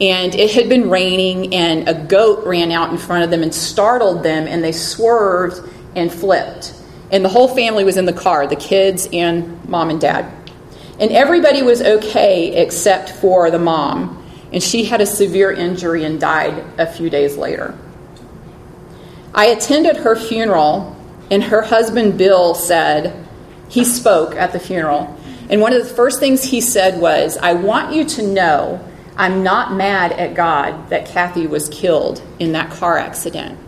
and 0.00 0.34
it 0.34 0.52
had 0.52 0.68
been 0.68 0.90
raining, 0.90 1.54
and 1.54 1.88
a 1.88 1.94
goat 1.94 2.46
ran 2.46 2.70
out 2.70 2.90
in 2.90 2.98
front 2.98 3.24
of 3.24 3.30
them 3.30 3.42
and 3.42 3.54
startled 3.54 4.22
them, 4.22 4.46
and 4.46 4.62
they 4.62 4.72
swerved 4.72 5.68
and 5.96 6.12
flipped. 6.12 6.74
And 7.10 7.24
the 7.24 7.28
whole 7.28 7.48
family 7.48 7.84
was 7.84 7.96
in 7.96 8.04
the 8.04 8.12
car, 8.12 8.46
the 8.46 8.56
kids 8.56 9.08
and 9.12 9.68
mom 9.68 9.90
and 9.90 10.00
dad. 10.00 10.32
And 11.00 11.10
everybody 11.10 11.62
was 11.62 11.82
okay 11.82 12.56
except 12.62 13.10
for 13.10 13.50
the 13.50 13.58
mom, 13.58 14.24
and 14.52 14.62
she 14.62 14.84
had 14.84 15.00
a 15.00 15.06
severe 15.06 15.50
injury 15.50 16.04
and 16.04 16.20
died 16.20 16.64
a 16.78 16.86
few 16.86 17.10
days 17.10 17.36
later. 17.36 17.76
I 19.34 19.46
attended 19.46 19.96
her 19.96 20.16
funeral 20.16 20.96
and 21.30 21.42
her 21.44 21.62
husband, 21.62 22.18
Bill, 22.18 22.54
said, 22.54 23.26
he 23.68 23.84
spoke 23.84 24.34
at 24.34 24.52
the 24.52 24.58
funeral. 24.58 25.14
And 25.50 25.60
one 25.60 25.72
of 25.72 25.86
the 25.86 25.94
first 25.94 26.20
things 26.20 26.42
he 26.42 26.60
said 26.60 27.00
was, 27.00 27.36
I 27.36 27.52
want 27.52 27.94
you 27.94 28.04
to 28.04 28.22
know 28.22 28.87
I'm 29.18 29.42
not 29.42 29.74
mad 29.74 30.12
at 30.12 30.34
God 30.34 30.90
that 30.90 31.06
Kathy 31.06 31.48
was 31.48 31.68
killed 31.70 32.22
in 32.38 32.52
that 32.52 32.70
car 32.70 32.96
accident. 32.96 33.58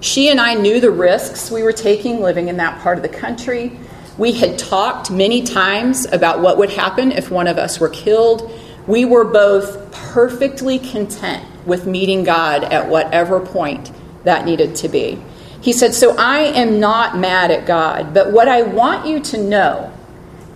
She 0.00 0.28
and 0.28 0.38
I 0.38 0.52
knew 0.54 0.78
the 0.78 0.90
risks 0.90 1.50
we 1.50 1.62
were 1.62 1.72
taking 1.72 2.20
living 2.20 2.48
in 2.48 2.58
that 2.58 2.82
part 2.82 2.98
of 2.98 3.02
the 3.02 3.08
country. 3.08 3.78
We 4.18 4.32
had 4.32 4.58
talked 4.58 5.10
many 5.10 5.42
times 5.42 6.04
about 6.12 6.40
what 6.40 6.58
would 6.58 6.68
happen 6.68 7.12
if 7.12 7.30
one 7.30 7.46
of 7.46 7.56
us 7.56 7.80
were 7.80 7.88
killed. 7.88 8.52
We 8.86 9.06
were 9.06 9.24
both 9.24 9.90
perfectly 9.90 10.78
content 10.78 11.46
with 11.64 11.86
meeting 11.86 12.22
God 12.22 12.64
at 12.64 12.90
whatever 12.90 13.40
point 13.40 13.90
that 14.24 14.44
needed 14.44 14.76
to 14.76 14.88
be. 14.90 15.18
He 15.62 15.72
said, 15.72 15.94
So 15.94 16.14
I 16.18 16.40
am 16.40 16.78
not 16.78 17.16
mad 17.16 17.50
at 17.50 17.66
God, 17.66 18.12
but 18.12 18.32
what 18.32 18.48
I 18.48 18.62
want 18.62 19.06
you 19.06 19.20
to 19.20 19.38
know 19.38 19.92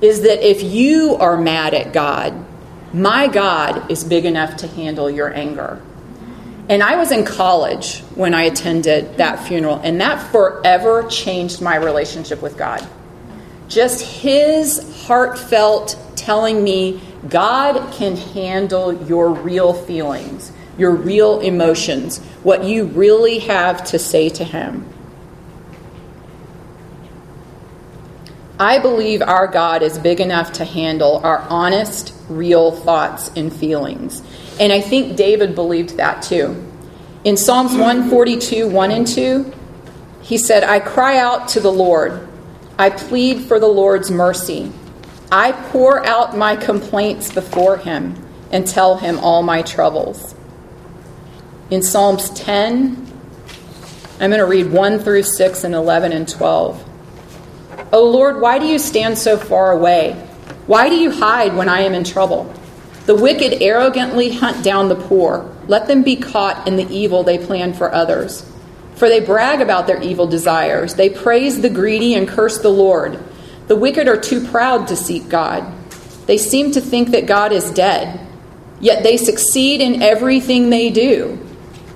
is 0.02 0.20
that 0.22 0.46
if 0.46 0.62
you 0.62 1.16
are 1.16 1.38
mad 1.38 1.72
at 1.72 1.94
God, 1.94 2.43
my 2.94 3.26
God 3.26 3.90
is 3.90 4.04
big 4.04 4.24
enough 4.24 4.56
to 4.58 4.68
handle 4.68 5.10
your 5.10 5.34
anger. 5.34 5.82
And 6.68 6.82
I 6.82 6.96
was 6.96 7.10
in 7.10 7.24
college 7.24 8.00
when 8.14 8.32
I 8.32 8.44
attended 8.44 9.18
that 9.18 9.44
funeral, 9.46 9.80
and 9.82 10.00
that 10.00 10.30
forever 10.30 11.06
changed 11.08 11.60
my 11.60 11.76
relationship 11.76 12.40
with 12.40 12.56
God. 12.56 12.86
Just 13.68 14.00
his 14.00 15.04
heartfelt 15.06 15.98
telling 16.14 16.62
me, 16.62 17.02
God 17.28 17.92
can 17.94 18.16
handle 18.16 18.92
your 19.06 19.30
real 19.30 19.74
feelings, 19.74 20.52
your 20.78 20.92
real 20.92 21.40
emotions, 21.40 22.18
what 22.42 22.64
you 22.64 22.84
really 22.84 23.40
have 23.40 23.84
to 23.86 23.98
say 23.98 24.28
to 24.30 24.44
him. 24.44 24.88
I 28.64 28.78
believe 28.78 29.20
our 29.20 29.46
God 29.46 29.82
is 29.82 29.98
big 29.98 30.22
enough 30.22 30.54
to 30.54 30.64
handle 30.64 31.18
our 31.18 31.40
honest, 31.50 32.14
real 32.30 32.72
thoughts 32.72 33.30
and 33.36 33.52
feelings. 33.52 34.22
And 34.58 34.72
I 34.72 34.80
think 34.80 35.18
David 35.18 35.54
believed 35.54 35.98
that 35.98 36.22
too. 36.22 36.66
In 37.24 37.36
Psalms 37.36 37.72
142, 37.72 38.66
1 38.66 38.90
and 38.90 39.06
2, 39.06 39.52
he 40.22 40.38
said, 40.38 40.64
I 40.64 40.80
cry 40.80 41.18
out 41.18 41.46
to 41.48 41.60
the 41.60 41.70
Lord. 41.70 42.26
I 42.78 42.88
plead 42.88 43.42
for 43.42 43.60
the 43.60 43.66
Lord's 43.66 44.10
mercy. 44.10 44.72
I 45.30 45.52
pour 45.52 46.02
out 46.06 46.34
my 46.34 46.56
complaints 46.56 47.30
before 47.30 47.76
him 47.76 48.14
and 48.50 48.66
tell 48.66 48.96
him 48.96 49.18
all 49.18 49.42
my 49.42 49.60
troubles. 49.60 50.34
In 51.70 51.82
Psalms 51.82 52.30
10, 52.30 53.12
I'm 54.20 54.30
going 54.30 54.38
to 54.38 54.46
read 54.46 54.72
1 54.72 55.00
through 55.00 55.24
6 55.24 55.64
and 55.64 55.74
11 55.74 56.12
and 56.12 56.26
12. 56.26 56.83
O 57.94 58.10
Lord, 58.10 58.40
why 58.40 58.58
do 58.58 58.66
you 58.66 58.80
stand 58.80 59.16
so 59.16 59.38
far 59.38 59.70
away? 59.70 60.14
Why 60.66 60.88
do 60.88 60.96
you 60.96 61.12
hide 61.12 61.54
when 61.54 61.68
I 61.68 61.82
am 61.82 61.94
in 61.94 62.02
trouble? 62.02 62.52
The 63.06 63.14
wicked 63.14 63.62
arrogantly 63.62 64.32
hunt 64.32 64.64
down 64.64 64.88
the 64.88 64.96
poor. 64.96 65.48
Let 65.68 65.86
them 65.86 66.02
be 66.02 66.16
caught 66.16 66.66
in 66.66 66.74
the 66.74 66.92
evil 66.92 67.22
they 67.22 67.38
plan 67.38 67.72
for 67.72 67.94
others. 67.94 68.44
For 68.96 69.08
they 69.08 69.20
brag 69.20 69.60
about 69.60 69.86
their 69.86 70.02
evil 70.02 70.26
desires. 70.26 70.96
They 70.96 71.08
praise 71.08 71.60
the 71.60 71.70
greedy 71.70 72.14
and 72.14 72.26
curse 72.26 72.58
the 72.58 72.68
Lord. 72.68 73.22
The 73.68 73.76
wicked 73.76 74.08
are 74.08 74.20
too 74.20 74.44
proud 74.44 74.88
to 74.88 74.96
seek 74.96 75.28
God. 75.28 75.64
They 76.26 76.36
seem 76.36 76.72
to 76.72 76.80
think 76.80 77.10
that 77.10 77.26
God 77.26 77.52
is 77.52 77.70
dead, 77.70 78.18
yet 78.80 79.04
they 79.04 79.16
succeed 79.16 79.80
in 79.80 80.02
everything 80.02 80.68
they 80.68 80.90
do. 80.90 81.38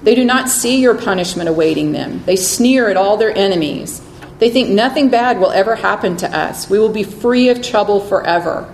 They 0.04 0.14
do 0.14 0.24
not 0.24 0.48
see 0.48 0.80
your 0.80 0.94
punishment 0.94 1.48
awaiting 1.48 1.90
them. 1.90 2.22
They 2.24 2.36
sneer 2.36 2.88
at 2.88 2.96
all 2.96 3.16
their 3.16 3.36
enemies. 3.36 4.00
They 4.38 4.50
think 4.50 4.70
nothing 4.70 5.08
bad 5.08 5.40
will 5.40 5.50
ever 5.50 5.74
happen 5.74 6.16
to 6.18 6.36
us. 6.36 6.70
We 6.70 6.78
will 6.78 6.88
be 6.88 7.02
free 7.02 7.48
of 7.48 7.62
trouble 7.62 8.00
forever. 8.00 8.72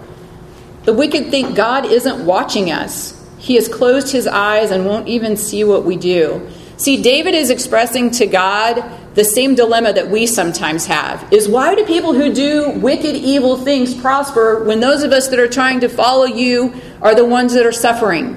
The 0.85 0.93
wicked 0.93 1.31
think 1.31 1.57
God 1.57 1.87
isn't 1.87 2.27
watching 2.27 2.71
us. 2.71 3.21
He 3.39 3.55
has 3.55 3.69
closed 3.69 4.13
his 4.13 4.27
eyes 4.27 4.71
and 4.71 4.85
won't 4.85 5.09
even 5.09 5.37
see 5.37 5.65
what 5.65 5.85
we 5.85 5.97
do. 5.97 6.51
See, 6.77 7.03
David 7.03 7.35
is 7.35 7.51
expressing 7.51 8.11
to 8.13 8.27
God 8.27 8.85
the 9.15 9.25
same 9.25 9.55
dilemma 9.55 9.93
that 9.93 10.11
we 10.11 10.27
sometimes 10.27 10.87
have 10.87 11.33
is 11.33 11.49
why 11.49 11.75
do 11.75 11.87
people 11.87 12.13
who 12.13 12.35
do 12.35 12.71
wicked 12.81 13.15
evil 13.15 13.57
things 13.57 13.95
prosper 13.95 14.65
when 14.65 14.81
those 14.81 15.03
of 15.03 15.13
us 15.13 15.29
that 15.29 15.39
are 15.39 15.49
trying 15.49 15.81
to 15.81 15.89
follow 15.89 16.25
you 16.25 16.75
are 17.01 17.15
the 17.15 17.25
ones 17.25 17.55
that 17.55 17.65
are 17.65 17.73
suffering? 17.73 18.37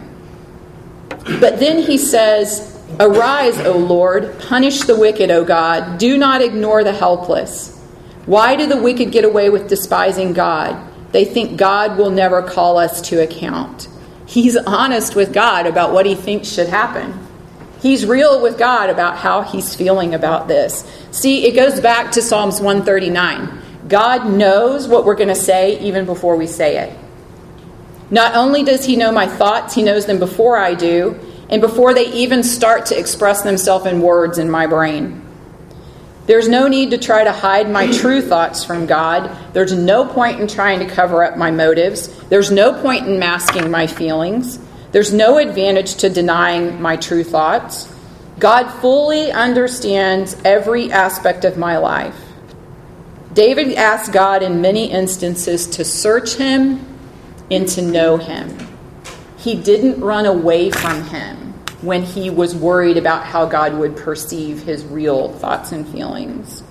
But 1.40 1.60
then 1.60 1.82
he 1.82 1.98
says, 1.98 2.77
Arise, 3.00 3.60
O 3.60 3.78
Lord, 3.78 4.40
punish 4.40 4.82
the 4.82 4.98
wicked, 4.98 5.30
O 5.30 5.46
God, 5.46 6.00
do 6.00 6.18
not 6.18 6.42
ignore 6.42 6.84
the 6.84 6.94
helpless. 6.94 7.78
Why 8.26 8.56
do 8.56 8.66
the 8.66 8.82
wicked 8.82 9.12
get 9.12 9.24
away 9.24 9.50
with 9.50 9.70
despising 9.70 10.34
God? 10.34 10.84
They 11.12 11.24
think 11.24 11.58
God 11.58 11.98
will 11.98 12.10
never 12.10 12.42
call 12.42 12.78
us 12.78 13.00
to 13.10 13.22
account. 13.22 13.88
He's 14.26 14.58
honest 14.58 15.16
with 15.16 15.32
God 15.32 15.68
about 15.68 15.94
what 15.94 16.06
he 16.06 16.16
thinks 16.16 16.50
should 16.50 16.70
happen. 16.70 17.28
He's 17.82 18.06
real 18.06 18.42
with 18.42 18.58
God 18.58 18.90
about 18.90 19.18
how 19.18 19.42
he's 19.44 19.76
feeling 19.76 20.16
about 20.16 20.48
this. 20.48 20.84
See, 21.12 21.46
it 21.46 21.56
goes 21.56 21.80
back 21.80 22.12
to 22.14 22.22
Psalms 22.22 22.60
139. 22.60 23.88
God 23.88 24.28
knows 24.30 24.88
what 24.88 25.06
we're 25.06 25.16
going 25.16 25.30
to 25.30 25.36
say 25.36 25.80
even 25.80 26.06
before 26.06 26.36
we 26.36 26.48
say 26.48 26.78
it. 26.78 26.98
Not 28.10 28.36
only 28.36 28.64
does 28.64 28.86
he 28.86 28.96
know 28.96 29.12
my 29.12 29.28
thoughts, 29.28 29.76
he 29.76 29.84
knows 29.84 30.06
them 30.06 30.20
before 30.20 30.58
I 30.58 30.74
do, 30.74 31.20
and 31.50 31.62
before 31.62 31.94
they 31.94 32.12
even 32.14 32.44
start 32.44 32.88
to 32.88 33.00
express 33.00 33.42
themselves 33.42 33.86
in 33.86 34.02
words 34.02 34.38
in 34.38 34.50
my 34.50 34.68
brain. 34.68 35.24
There's 36.26 36.50
no 36.50 36.68
need 36.68 36.92
to 36.92 36.98
try 36.98 37.24
to 37.24 37.32
hide 37.32 37.70
my 37.70 37.90
true 37.92 38.22
thoughts 38.22 38.66
from 38.66 38.86
God. 38.86 39.36
There's 39.54 39.72
no 39.72 40.06
point 40.06 40.42
in 40.42 40.48
trying 40.48 40.80
to 40.80 40.86
cover 40.86 41.24
up 41.24 41.38
my 41.38 41.52
motives. 41.52 42.10
There's 42.26 42.52
no 42.52 42.82
point 42.82 43.08
in 43.08 43.18
masking 43.18 43.72
my 43.72 43.88
feelings. 43.88 44.60
There's 44.92 45.14
no 45.14 45.38
advantage 45.38 45.96
to 45.98 46.10
denying 46.10 46.82
my 46.82 46.98
true 46.98 47.24
thoughts. 47.24 47.94
God 48.40 48.70
fully 48.82 49.32
understands 49.32 50.36
every 50.44 50.92
aspect 50.92 51.46
of 51.46 51.58
my 51.58 51.78
life. 51.78 52.16
David 53.34 53.76
asked 53.76 54.12
God 54.12 54.44
in 54.44 54.62
many 54.62 54.92
instances 54.92 55.66
to 55.68 55.86
search 55.86 56.36
him 56.36 56.86
and 57.50 57.68
to 57.70 57.82
know 57.82 58.18
him. 58.18 58.66
He 59.48 59.56
didn't 59.56 60.02
run 60.02 60.26
away 60.26 60.72
from 60.72 61.06
him 61.06 61.54
when 61.80 62.04
he 62.04 62.30
was 62.30 62.54
worried 62.54 62.98
about 62.98 63.24
how 63.24 63.46
God 63.46 63.76
would 63.76 63.96
perceive 63.96 64.64
his 64.64 64.84
real 64.84 65.32
thoughts 65.32 65.72
and 65.72 65.88
feelings. 65.88 66.64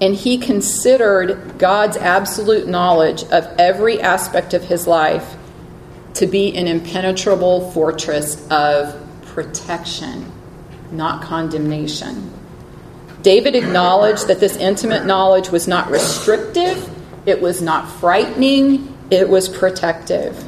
And 0.00 0.14
he 0.14 0.38
considered 0.38 1.58
God's 1.58 1.96
absolute 1.96 2.68
knowledge 2.68 3.24
of 3.24 3.44
every 3.58 4.00
aspect 4.00 4.54
of 4.54 4.62
his 4.62 4.86
life 4.86 5.34
to 6.14 6.28
be 6.28 6.56
an 6.56 6.68
impenetrable 6.68 7.72
fortress 7.72 8.48
of 8.52 8.94
protection, 9.34 10.30
not 10.92 11.24
condemnation. 11.24 12.32
David 13.22 13.56
acknowledged 13.56 14.28
that 14.28 14.38
this 14.38 14.56
intimate 14.56 15.04
knowledge 15.04 15.48
was 15.48 15.66
not 15.66 15.90
restrictive, 15.90 16.88
it 17.26 17.42
was 17.42 17.60
not 17.60 17.90
frightening, 17.90 18.96
it 19.10 19.28
was 19.28 19.48
protective. 19.48 20.44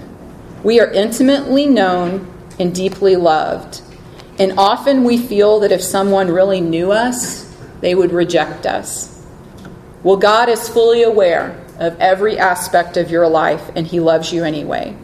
We 0.62 0.80
are 0.80 0.90
intimately 0.90 1.66
known 1.66 2.32
and 2.58 2.74
deeply 2.74 3.16
loved. 3.16 3.82
And 4.38 4.54
often 4.58 5.04
we 5.04 5.18
feel 5.18 5.60
that 5.60 5.72
if 5.72 5.82
someone 5.82 6.30
really 6.30 6.60
knew 6.60 6.92
us, 6.92 7.44
they 7.80 7.94
would 7.94 8.12
reject 8.12 8.66
us. 8.66 9.26
Well, 10.02 10.16
God 10.16 10.48
is 10.48 10.68
fully 10.68 11.02
aware 11.02 11.60
of 11.78 11.98
every 12.00 12.38
aspect 12.38 12.96
of 12.96 13.10
your 13.10 13.28
life, 13.28 13.70
and 13.74 13.86
He 13.86 14.00
loves 14.00 14.32
you 14.32 14.44
anyway. 14.44 14.96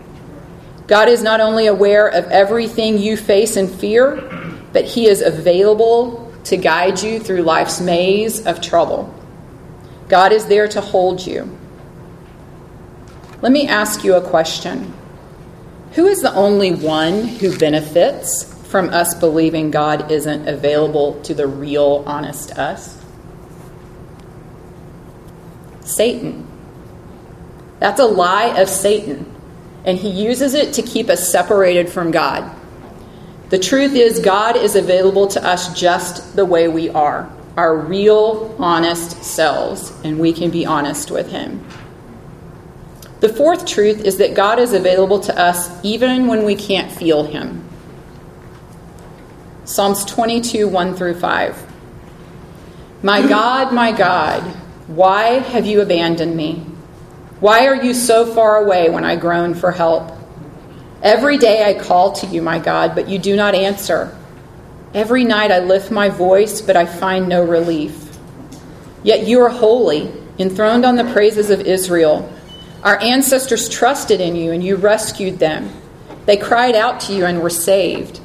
God 0.86 1.08
is 1.08 1.22
not 1.22 1.40
only 1.40 1.66
aware 1.66 2.06
of 2.06 2.24
everything 2.26 2.98
you 2.98 3.16
face 3.16 3.56
and 3.56 3.70
fear, 3.70 4.16
but 4.72 4.84
He 4.84 5.06
is 5.06 5.20
available 5.20 6.32
to 6.44 6.56
guide 6.56 7.02
you 7.02 7.18
through 7.18 7.42
life's 7.42 7.80
maze 7.80 8.46
of 8.46 8.60
trouble. 8.60 9.12
God 10.08 10.32
is 10.32 10.46
there 10.46 10.68
to 10.68 10.80
hold 10.80 11.26
you. 11.26 11.57
Let 13.40 13.52
me 13.52 13.68
ask 13.68 14.04
you 14.04 14.14
a 14.14 14.28
question 14.28 14.92
Who 15.92 16.06
is 16.06 16.20
the 16.20 16.34
only 16.34 16.74
one 16.74 17.24
who 17.24 17.56
benefits 17.58 18.44
from 18.68 18.90
us 18.90 19.14
believing 19.14 19.70
God 19.70 20.10
isn't 20.10 20.48
available 20.48 21.20
to 21.22 21.34
the 21.34 21.46
real, 21.46 22.02
honest 22.06 22.58
us? 22.58 23.02
Satan. 25.80 26.46
That's 27.80 28.00
a 28.00 28.06
lie 28.06 28.60
of 28.60 28.68
Satan 28.68 29.34
and 29.84 29.98
he 29.98 30.10
uses 30.10 30.52
it 30.52 30.74
to 30.74 30.82
keep 30.82 31.08
us 31.08 31.32
separated 31.32 31.88
from 31.88 32.10
God. 32.10 32.54
The 33.48 33.58
truth 33.58 33.94
is, 33.94 34.18
God 34.20 34.54
is 34.54 34.76
available 34.76 35.26
to 35.28 35.42
us 35.42 35.72
just 35.78 36.36
the 36.36 36.44
way 36.44 36.68
we 36.68 36.90
are, 36.90 37.30
our 37.56 37.74
real, 37.74 38.54
honest 38.58 39.22
selves, 39.24 39.90
and 40.04 40.18
we 40.18 40.34
can 40.34 40.50
be 40.50 40.66
honest 40.66 41.10
with 41.10 41.30
Him. 41.30 41.66
The 43.20 43.28
fourth 43.28 43.66
truth 43.66 44.04
is 44.04 44.18
that 44.18 44.34
God 44.34 44.58
is 44.58 44.72
available 44.72 45.18
to 45.20 45.36
us 45.36 45.70
even 45.84 46.28
when 46.28 46.44
we 46.44 46.54
can't 46.54 46.90
feel 46.90 47.24
Him. 47.24 47.68
Psalms 49.64 50.04
22, 50.04 50.68
1 50.68 50.94
through 50.94 51.18
5. 51.18 51.72
My 53.02 53.26
God, 53.26 53.72
my 53.72 53.92
God, 53.92 54.42
why 54.86 55.40
have 55.40 55.66
you 55.66 55.80
abandoned 55.80 56.36
me? 56.36 56.64
Why 57.40 57.66
are 57.66 57.76
you 57.76 57.92
so 57.92 58.26
far 58.26 58.56
away 58.56 58.88
when 58.88 59.04
I 59.04 59.16
groan 59.16 59.54
for 59.54 59.70
help? 59.70 60.12
Every 61.02 61.38
day 61.38 61.64
I 61.64 61.74
call 61.74 62.12
to 62.12 62.26
you, 62.26 62.42
my 62.42 62.58
God, 62.58 62.94
but 62.94 63.08
you 63.08 63.18
do 63.18 63.36
not 63.36 63.54
answer. 63.54 64.16
Every 64.94 65.24
night 65.24 65.52
I 65.52 65.58
lift 65.60 65.90
my 65.90 66.08
voice, 66.08 66.60
but 66.60 66.76
I 66.76 66.86
find 66.86 67.28
no 67.28 67.44
relief. 67.44 68.18
Yet 69.02 69.26
you 69.26 69.40
are 69.42 69.48
holy, 69.48 70.12
enthroned 70.38 70.84
on 70.84 70.96
the 70.96 71.12
praises 71.12 71.50
of 71.50 71.60
Israel. 71.60 72.32
Our 72.82 73.00
ancestors 73.00 73.68
trusted 73.68 74.20
in 74.20 74.36
you, 74.36 74.52
and 74.52 74.62
you 74.62 74.76
rescued 74.76 75.38
them. 75.38 75.70
They 76.26 76.36
cried 76.36 76.76
out 76.76 77.00
to 77.02 77.14
you 77.14 77.24
and 77.24 77.42
were 77.42 77.50
saved. 77.50 78.20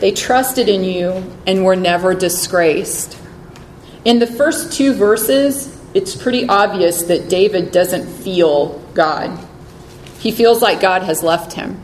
They 0.00 0.12
trusted 0.12 0.68
in 0.68 0.84
you 0.84 1.24
and 1.46 1.64
were 1.64 1.76
never 1.76 2.14
disgraced. 2.14 3.18
In 4.04 4.18
the 4.18 4.26
first 4.26 4.72
two 4.72 4.92
verses, 4.92 5.74
it's 5.94 6.14
pretty 6.14 6.46
obvious 6.46 7.04
that 7.04 7.28
David 7.28 7.72
doesn't 7.72 8.06
feel 8.06 8.78
God. 8.92 9.38
He 10.18 10.30
feels 10.30 10.60
like 10.60 10.80
God 10.80 11.02
has 11.02 11.22
left 11.22 11.54
him. 11.54 11.80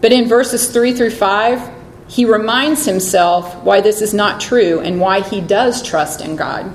But 0.00 0.12
in 0.12 0.28
verses 0.28 0.70
3 0.70 0.94
through 0.94 1.10
5, 1.10 1.74
he 2.08 2.24
reminds 2.24 2.86
himself 2.86 3.54
why 3.64 3.80
this 3.80 4.00
is 4.00 4.14
not 4.14 4.40
true 4.40 4.80
and 4.80 5.00
why 5.00 5.20
he 5.20 5.40
does 5.40 5.82
trust 5.82 6.20
in 6.20 6.36
God. 6.36 6.72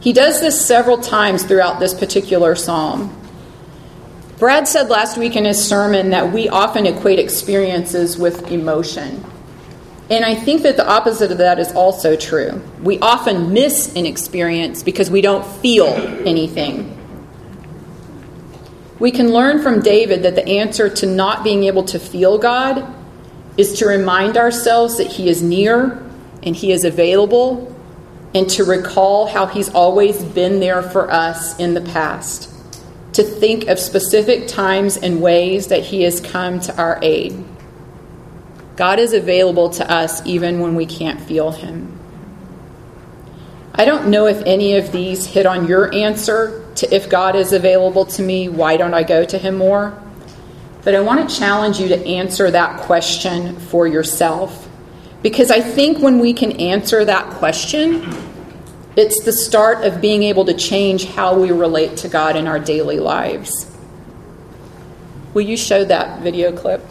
He 0.00 0.12
does 0.12 0.40
this 0.40 0.64
several 0.64 0.98
times 0.98 1.44
throughout 1.44 1.80
this 1.80 1.94
particular 1.94 2.54
psalm. 2.54 3.14
Brad 4.38 4.68
said 4.68 4.88
last 4.88 5.18
week 5.18 5.34
in 5.34 5.44
his 5.44 5.62
sermon 5.62 6.10
that 6.10 6.32
we 6.32 6.48
often 6.48 6.86
equate 6.86 7.18
experiences 7.18 8.16
with 8.16 8.52
emotion. 8.52 9.24
And 10.10 10.24
I 10.24 10.36
think 10.36 10.62
that 10.62 10.76
the 10.76 10.88
opposite 10.88 11.32
of 11.32 11.38
that 11.38 11.58
is 11.58 11.72
also 11.72 12.16
true. 12.16 12.62
We 12.80 13.00
often 13.00 13.52
miss 13.52 13.94
an 13.96 14.06
experience 14.06 14.84
because 14.84 15.10
we 15.10 15.20
don't 15.22 15.44
feel 15.44 15.88
anything. 16.24 16.94
We 19.00 19.10
can 19.10 19.32
learn 19.32 19.60
from 19.60 19.80
David 19.80 20.22
that 20.22 20.36
the 20.36 20.46
answer 20.46 20.88
to 20.88 21.06
not 21.06 21.42
being 21.42 21.64
able 21.64 21.84
to 21.84 21.98
feel 21.98 22.38
God 22.38 22.94
is 23.56 23.72
to 23.80 23.86
remind 23.86 24.36
ourselves 24.36 24.98
that 24.98 25.08
He 25.08 25.28
is 25.28 25.42
near 25.42 26.02
and 26.44 26.54
He 26.54 26.70
is 26.70 26.84
available, 26.84 27.74
and 28.34 28.48
to 28.50 28.64
recall 28.64 29.26
how 29.26 29.46
He's 29.46 29.68
always 29.70 30.22
been 30.22 30.60
there 30.60 30.82
for 30.82 31.10
us 31.10 31.58
in 31.58 31.74
the 31.74 31.80
past. 31.80 32.48
To 33.18 33.24
think 33.24 33.66
of 33.66 33.80
specific 33.80 34.46
times 34.46 34.96
and 34.96 35.20
ways 35.20 35.66
that 35.66 35.82
He 35.82 36.02
has 36.02 36.20
come 36.20 36.60
to 36.60 36.76
our 36.76 37.00
aid. 37.02 37.44
God 38.76 39.00
is 39.00 39.12
available 39.12 39.70
to 39.70 39.90
us 39.90 40.24
even 40.24 40.60
when 40.60 40.76
we 40.76 40.86
can't 40.86 41.20
feel 41.20 41.50
Him. 41.50 41.98
I 43.74 43.86
don't 43.86 44.06
know 44.06 44.28
if 44.28 44.40
any 44.46 44.76
of 44.76 44.92
these 44.92 45.26
hit 45.26 45.46
on 45.46 45.66
your 45.66 45.92
answer 45.92 46.64
to 46.76 46.94
if 46.94 47.10
God 47.10 47.34
is 47.34 47.52
available 47.52 48.06
to 48.06 48.22
me, 48.22 48.48
why 48.48 48.76
don't 48.76 48.94
I 48.94 49.02
go 49.02 49.24
to 49.24 49.36
Him 49.36 49.56
more? 49.56 50.00
But 50.84 50.94
I 50.94 51.00
want 51.00 51.28
to 51.28 51.36
challenge 51.36 51.80
you 51.80 51.88
to 51.88 52.06
answer 52.06 52.52
that 52.52 52.82
question 52.82 53.58
for 53.58 53.88
yourself. 53.88 54.68
Because 55.22 55.50
I 55.50 55.60
think 55.60 55.98
when 55.98 56.20
we 56.20 56.34
can 56.34 56.52
answer 56.52 57.04
that 57.04 57.28
question, 57.30 58.02
it's 58.98 59.22
the 59.24 59.32
start 59.32 59.84
of 59.84 60.00
being 60.00 60.22
able 60.22 60.44
to 60.46 60.54
change 60.54 61.04
how 61.04 61.38
we 61.38 61.50
relate 61.50 61.96
to 61.98 62.08
God 62.08 62.36
in 62.36 62.46
our 62.46 62.58
daily 62.58 62.98
lives. 62.98 63.70
Will 65.34 65.42
you 65.42 65.56
show 65.56 65.84
that 65.84 66.20
video 66.20 66.56
clip? 66.56 66.82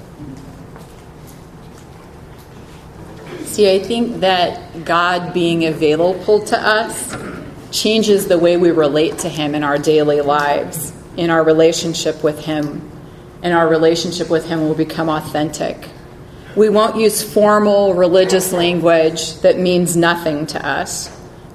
See, 3.45 3.73
I 3.73 3.79
think 3.79 4.19
that 4.19 4.85
God 4.85 5.33
being 5.33 5.65
available 5.65 6.45
to 6.45 6.57
us 6.59 7.17
changes 7.71 8.27
the 8.27 8.37
way 8.37 8.55
we 8.55 8.69
relate 8.69 9.17
to 9.19 9.29
Him 9.29 9.55
in 9.55 9.63
our 9.63 9.79
daily 9.79 10.21
lives, 10.21 10.93
in 11.17 11.31
our 11.31 11.43
relationship 11.43 12.23
with 12.23 12.39
Him. 12.45 12.87
And 13.41 13.53
our 13.53 13.67
relationship 13.67 14.29
with 14.29 14.45
Him 14.45 14.61
will 14.61 14.75
become 14.75 15.09
authentic. 15.09 15.89
We 16.55 16.69
won't 16.69 16.97
use 16.97 17.21
formal 17.21 17.95
religious 17.95 18.53
language 18.53 19.39
that 19.41 19.57
means 19.57 19.97
nothing 19.97 20.45
to 20.47 20.63
us, 20.65 21.09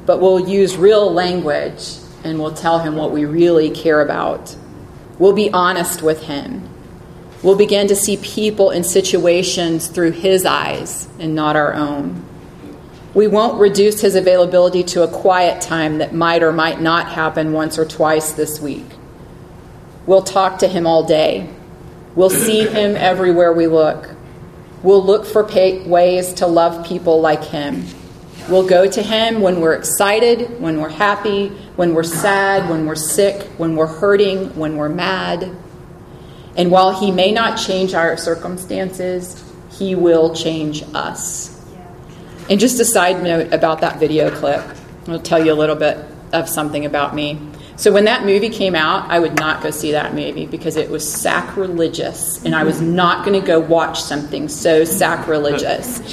but 0.06 0.20
we'll 0.20 0.48
use 0.48 0.76
real 0.76 1.12
language 1.12 1.96
and 2.24 2.38
we'll 2.38 2.54
tell 2.54 2.78
him 2.78 2.96
what 2.96 3.12
we 3.12 3.24
really 3.24 3.70
care 3.70 4.00
about. 4.00 4.56
We'll 5.18 5.32
be 5.32 5.50
honest 5.52 6.02
with 6.02 6.22
him. 6.22 6.68
We'll 7.42 7.56
begin 7.56 7.88
to 7.88 7.96
see 7.96 8.16
people 8.18 8.70
and 8.70 8.86
situations 8.86 9.88
through 9.88 10.12
his 10.12 10.46
eyes 10.46 11.08
and 11.18 11.34
not 11.34 11.56
our 11.56 11.74
own. 11.74 12.24
We 13.14 13.26
won't 13.26 13.60
reduce 13.60 14.00
his 14.00 14.14
availability 14.14 14.84
to 14.84 15.02
a 15.02 15.08
quiet 15.08 15.60
time 15.60 15.98
that 15.98 16.14
might 16.14 16.42
or 16.42 16.52
might 16.52 16.80
not 16.80 17.08
happen 17.08 17.52
once 17.52 17.78
or 17.78 17.84
twice 17.84 18.32
this 18.32 18.60
week. 18.60 18.86
We'll 20.06 20.22
talk 20.22 20.58
to 20.60 20.68
him 20.68 20.86
all 20.86 21.04
day. 21.04 21.50
We'll 22.14 22.30
see 22.30 22.66
him 22.66 22.96
everywhere 22.96 23.52
we 23.52 23.66
look. 23.66 24.08
We'll 24.82 25.04
look 25.04 25.26
for 25.26 25.44
ways 25.44 26.32
to 26.34 26.46
love 26.46 26.86
people 26.86 27.20
like 27.20 27.44
him. 27.44 27.86
We'll 28.48 28.66
go 28.66 28.90
to 28.90 29.02
him 29.02 29.40
when 29.40 29.60
we're 29.60 29.74
excited, 29.74 30.60
when 30.60 30.80
we're 30.80 30.88
happy, 30.88 31.48
when 31.76 31.94
we're 31.94 32.02
sad, 32.02 32.68
when 32.68 32.86
we're 32.86 32.96
sick, 32.96 33.42
when 33.56 33.76
we're 33.76 33.86
hurting, 33.86 34.56
when 34.56 34.76
we're 34.76 34.88
mad. 34.88 35.56
And 36.56 36.70
while 36.70 36.98
he 36.98 37.10
may 37.10 37.32
not 37.32 37.56
change 37.56 37.94
our 37.94 38.16
circumstances, 38.16 39.42
he 39.70 39.94
will 39.94 40.34
change 40.34 40.82
us. 40.92 41.48
And 42.50 42.58
just 42.58 42.80
a 42.80 42.84
side 42.84 43.22
note 43.22 43.52
about 43.52 43.80
that 43.82 44.00
video 44.00 44.30
clip, 44.30 44.62
I'll 45.06 45.20
tell 45.20 45.44
you 45.44 45.52
a 45.52 45.54
little 45.54 45.76
bit 45.76 45.98
of 46.32 46.48
something 46.48 46.84
about 46.84 47.14
me. 47.14 47.38
So 47.76 47.92
when 47.92 48.04
that 48.04 48.24
movie 48.24 48.50
came 48.50 48.74
out, 48.74 49.10
I 49.10 49.18
would 49.18 49.38
not 49.38 49.62
go 49.62 49.70
see 49.70 49.92
that 49.92 50.14
movie 50.14 50.46
because 50.46 50.76
it 50.76 50.90
was 50.90 51.10
sacrilegious, 51.10 52.44
and 52.44 52.54
I 52.54 52.64
was 52.64 52.80
not 52.80 53.24
going 53.24 53.40
to 53.40 53.46
go 53.46 53.60
watch 53.60 54.00
something 54.00 54.48
so 54.48 54.84
sacrilegious. 54.84 56.00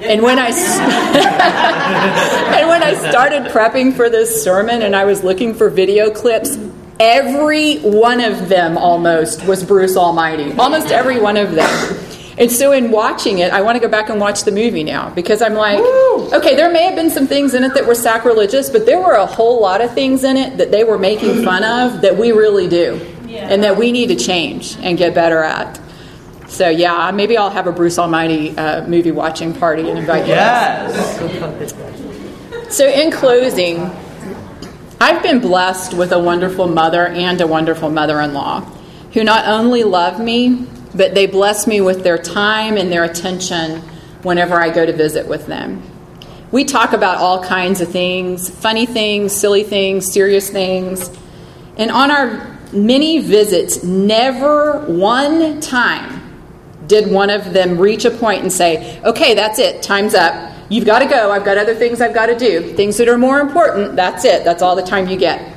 And 0.00 0.22
when 0.22 0.38
I 0.38 0.48
and 2.58 2.68
when 2.68 2.82
I 2.82 2.94
started 3.10 3.44
prepping 3.52 3.94
for 3.94 4.08
this 4.08 4.42
sermon, 4.42 4.82
and 4.82 4.94
I 4.94 5.04
was 5.04 5.24
looking 5.24 5.54
for 5.54 5.68
video 5.68 6.10
clips, 6.10 6.56
every 7.00 7.78
one 7.78 8.20
of 8.20 8.48
them 8.48 8.78
almost 8.78 9.44
was 9.46 9.64
Bruce 9.64 9.96
Almighty. 9.96 10.52
Almost 10.52 10.92
every 10.92 11.20
one 11.20 11.36
of 11.36 11.54
them. 11.54 12.05
And 12.38 12.52
so, 12.52 12.72
in 12.72 12.90
watching 12.90 13.38
it, 13.38 13.50
I 13.50 13.62
want 13.62 13.76
to 13.76 13.80
go 13.80 13.88
back 13.88 14.10
and 14.10 14.20
watch 14.20 14.42
the 14.42 14.52
movie 14.52 14.84
now 14.84 15.08
because 15.10 15.40
I'm 15.40 15.54
like, 15.54 15.78
Woo! 15.78 16.34
okay, 16.34 16.54
there 16.54 16.70
may 16.70 16.82
have 16.82 16.94
been 16.94 17.10
some 17.10 17.26
things 17.26 17.54
in 17.54 17.64
it 17.64 17.72
that 17.72 17.86
were 17.86 17.94
sacrilegious, 17.94 18.68
but 18.68 18.84
there 18.84 19.00
were 19.00 19.14
a 19.14 19.24
whole 19.24 19.60
lot 19.60 19.80
of 19.80 19.94
things 19.94 20.22
in 20.22 20.36
it 20.36 20.58
that 20.58 20.70
they 20.70 20.84
were 20.84 20.98
making 20.98 21.42
fun 21.44 21.64
of 21.64 22.02
that 22.02 22.18
we 22.18 22.32
really 22.32 22.68
do 22.68 23.00
yeah. 23.26 23.48
and 23.48 23.62
that 23.62 23.78
we 23.78 23.90
need 23.90 24.08
to 24.08 24.16
change 24.16 24.76
and 24.80 24.98
get 24.98 25.14
better 25.14 25.42
at. 25.42 25.80
So, 26.46 26.68
yeah, 26.68 27.10
maybe 27.10 27.38
I'll 27.38 27.50
have 27.50 27.66
a 27.66 27.72
Bruce 27.72 27.98
Almighty 27.98 28.56
uh, 28.56 28.86
movie 28.86 29.12
watching 29.12 29.54
party 29.54 29.88
and 29.88 29.98
invite 29.98 30.26
you. 30.26 30.34
Yes. 30.34 31.66
so, 32.76 32.86
in 32.86 33.10
closing, 33.10 33.90
I've 35.00 35.22
been 35.22 35.40
blessed 35.40 35.94
with 35.94 36.12
a 36.12 36.18
wonderful 36.18 36.68
mother 36.68 37.06
and 37.06 37.40
a 37.40 37.46
wonderful 37.46 37.90
mother 37.90 38.20
in 38.20 38.34
law 38.34 38.60
who 39.12 39.24
not 39.24 39.46
only 39.46 39.84
love 39.84 40.20
me, 40.20 40.66
but 40.96 41.14
they 41.14 41.26
bless 41.26 41.66
me 41.66 41.80
with 41.80 42.02
their 42.02 42.18
time 42.18 42.76
and 42.76 42.90
their 42.90 43.04
attention 43.04 43.80
whenever 44.22 44.60
I 44.60 44.70
go 44.70 44.86
to 44.86 44.92
visit 44.92 45.26
with 45.26 45.46
them. 45.46 45.82
We 46.52 46.64
talk 46.64 46.92
about 46.92 47.18
all 47.18 47.42
kinds 47.42 47.80
of 47.80 47.90
things 47.90 48.48
funny 48.48 48.86
things, 48.86 49.34
silly 49.34 49.62
things, 49.62 50.10
serious 50.12 50.50
things. 50.50 51.10
And 51.76 51.90
on 51.90 52.10
our 52.10 52.58
many 52.72 53.18
visits, 53.18 53.82
never 53.84 54.80
one 54.86 55.60
time 55.60 56.22
did 56.86 57.10
one 57.10 57.30
of 57.30 57.52
them 57.52 57.78
reach 57.78 58.04
a 58.04 58.10
point 58.10 58.42
and 58.42 58.52
say, 58.52 59.00
Okay, 59.02 59.34
that's 59.34 59.58
it, 59.58 59.82
time's 59.82 60.14
up. 60.14 60.54
You've 60.68 60.84
got 60.84 60.98
to 60.98 61.06
go. 61.06 61.30
I've 61.30 61.44
got 61.44 61.58
other 61.58 61.74
things 61.74 62.00
I've 62.00 62.14
got 62.14 62.26
to 62.26 62.36
do. 62.36 62.74
Things 62.74 62.96
that 62.96 63.08
are 63.08 63.18
more 63.18 63.40
important, 63.40 63.94
that's 63.94 64.24
it. 64.24 64.42
That's 64.42 64.62
all 64.62 64.74
the 64.74 64.82
time 64.82 65.08
you 65.08 65.16
get. 65.16 65.54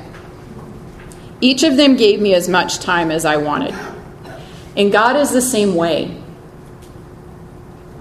Each 1.40 1.64
of 1.64 1.76
them 1.76 1.96
gave 1.96 2.20
me 2.20 2.34
as 2.34 2.48
much 2.48 2.78
time 2.78 3.10
as 3.10 3.24
I 3.24 3.36
wanted. 3.36 3.74
And 4.76 4.92
God 4.92 5.16
is 5.16 5.32
the 5.32 5.42
same 5.42 5.74
way. 5.74 6.20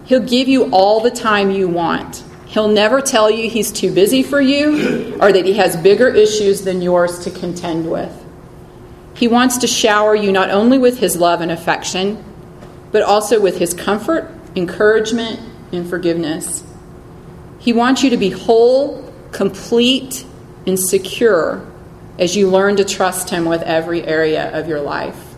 He'll 0.06 0.26
give 0.26 0.48
you 0.48 0.72
all 0.72 1.02
the 1.02 1.12
time 1.12 1.52
you 1.52 1.68
want. 1.68 2.24
He'll 2.48 2.68
never 2.68 3.00
tell 3.00 3.30
you 3.30 3.48
he's 3.48 3.72
too 3.72 3.94
busy 3.94 4.24
for 4.24 4.42
you 4.42 5.18
or 5.22 5.32
that 5.32 5.46
he 5.46 5.54
has 5.54 5.78
bigger 5.78 6.08
issues 6.08 6.64
than 6.64 6.82
yours 6.82 7.20
to 7.20 7.32
contend 7.32 7.90
with. 7.90 8.12
He 9.14 9.28
wants 9.28 9.58
to 9.60 9.68
shower 9.68 10.16
you 10.16 10.32
not 10.32 10.50
only 10.50 10.80
with 10.80 10.98
his 10.98 11.16
love 11.16 11.42
and 11.42 11.52
affection, 11.52 12.24
but 12.92 13.04
also 13.04 13.40
with 13.40 13.60
his 13.60 13.74
comfort, 13.74 14.32
encouragement, 14.56 15.40
and 15.72 15.88
forgiveness. 15.88 16.64
He 17.60 17.74
wants 17.74 18.02
you 18.02 18.10
to 18.10 18.18
be 18.18 18.32
whole, 18.32 19.14
complete, 19.32 20.26
and 20.66 20.80
secure 20.80 21.66
as 22.18 22.36
you 22.36 22.50
learn 22.50 22.78
to 22.78 22.84
trust 22.84 23.30
him 23.30 23.46
with 23.46 23.62
every 23.62 24.04
area 24.04 24.58
of 24.58 24.68
your 24.68 24.82
life. 24.82 25.29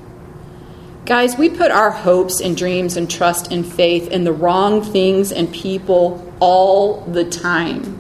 Guys, 1.06 1.36
we 1.36 1.50
put 1.50 1.72
our 1.72 1.90
hopes 1.90 2.42
and 2.42 2.56
dreams 2.56 2.96
and 2.96 3.10
trust 3.10 3.52
and 3.52 3.66
faith 3.66 4.08
in 4.10 4.24
the 4.24 4.32
wrong 4.32 4.84
things 4.84 5.32
and 5.32 5.52
people 5.52 6.32
all 6.40 7.02
the 7.06 7.26
time. 7.26 7.98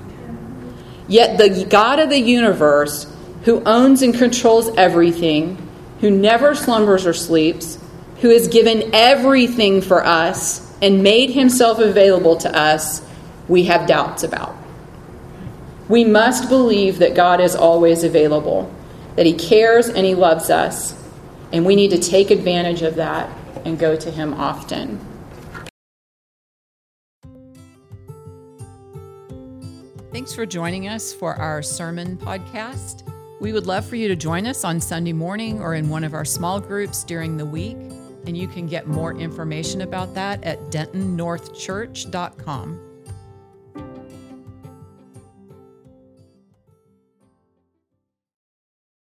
Yet 1.07 1.39
the 1.39 1.65
God 1.65 1.97
of 1.97 2.09
the 2.09 2.19
universe, 2.19 3.11
who 3.43 3.63
owns 3.65 4.03
and 4.03 4.13
controls 4.13 4.69
everything, 4.77 5.57
who 5.99 6.11
never 6.11 6.53
slumbers 6.53 7.07
or 7.07 7.13
sleeps, 7.13 7.79
who 8.21 8.29
has 8.29 8.47
given 8.47 8.91
everything 8.93 9.81
for 9.81 10.05
us 10.05 10.71
and 10.79 11.01
made 11.01 11.31
himself 11.31 11.79
available 11.79 12.37
to 12.37 12.55
us, 12.55 13.01
we 13.47 13.63
have 13.63 13.87
doubts 13.87 14.21
about. 14.21 14.55
We 15.89 16.03
must 16.03 16.49
believe 16.49 16.99
that 16.99 17.15
God 17.15 17.41
is 17.41 17.55
always 17.55 18.03
available, 18.03 18.71
that 19.15 19.25
he 19.25 19.33
cares 19.33 19.89
and 19.89 20.05
he 20.05 20.13
loves 20.13 20.51
us 20.51 21.00
and 21.53 21.65
we 21.65 21.75
need 21.75 21.91
to 21.91 21.99
take 21.99 22.31
advantage 22.31 22.81
of 22.81 22.95
that 22.95 23.29
and 23.65 23.77
go 23.77 23.95
to 23.95 24.11
Him 24.11 24.33
often. 24.33 24.99
Thanks 30.11 30.33
for 30.33 30.45
joining 30.45 30.87
us 30.87 31.13
for 31.13 31.35
our 31.35 31.63
sermon 31.63 32.17
podcast. 32.17 33.03
We 33.39 33.53
would 33.53 33.65
love 33.65 33.85
for 33.85 33.95
you 33.95 34.09
to 34.09 34.15
join 34.15 34.45
us 34.45 34.63
on 34.63 34.79
Sunday 34.79 35.13
morning 35.13 35.59
or 35.61 35.73
in 35.73 35.89
one 35.89 36.03
of 36.03 36.13
our 36.13 36.25
small 36.25 36.59
groups 36.59 37.03
during 37.03 37.37
the 37.37 37.45
week. 37.45 37.77
And 38.27 38.37
you 38.37 38.47
can 38.47 38.67
get 38.67 38.87
more 38.87 39.15
information 39.15 39.81
about 39.81 40.13
that 40.13 40.43
at 40.43 40.59
dentonnorthchurch.com. 40.65 42.90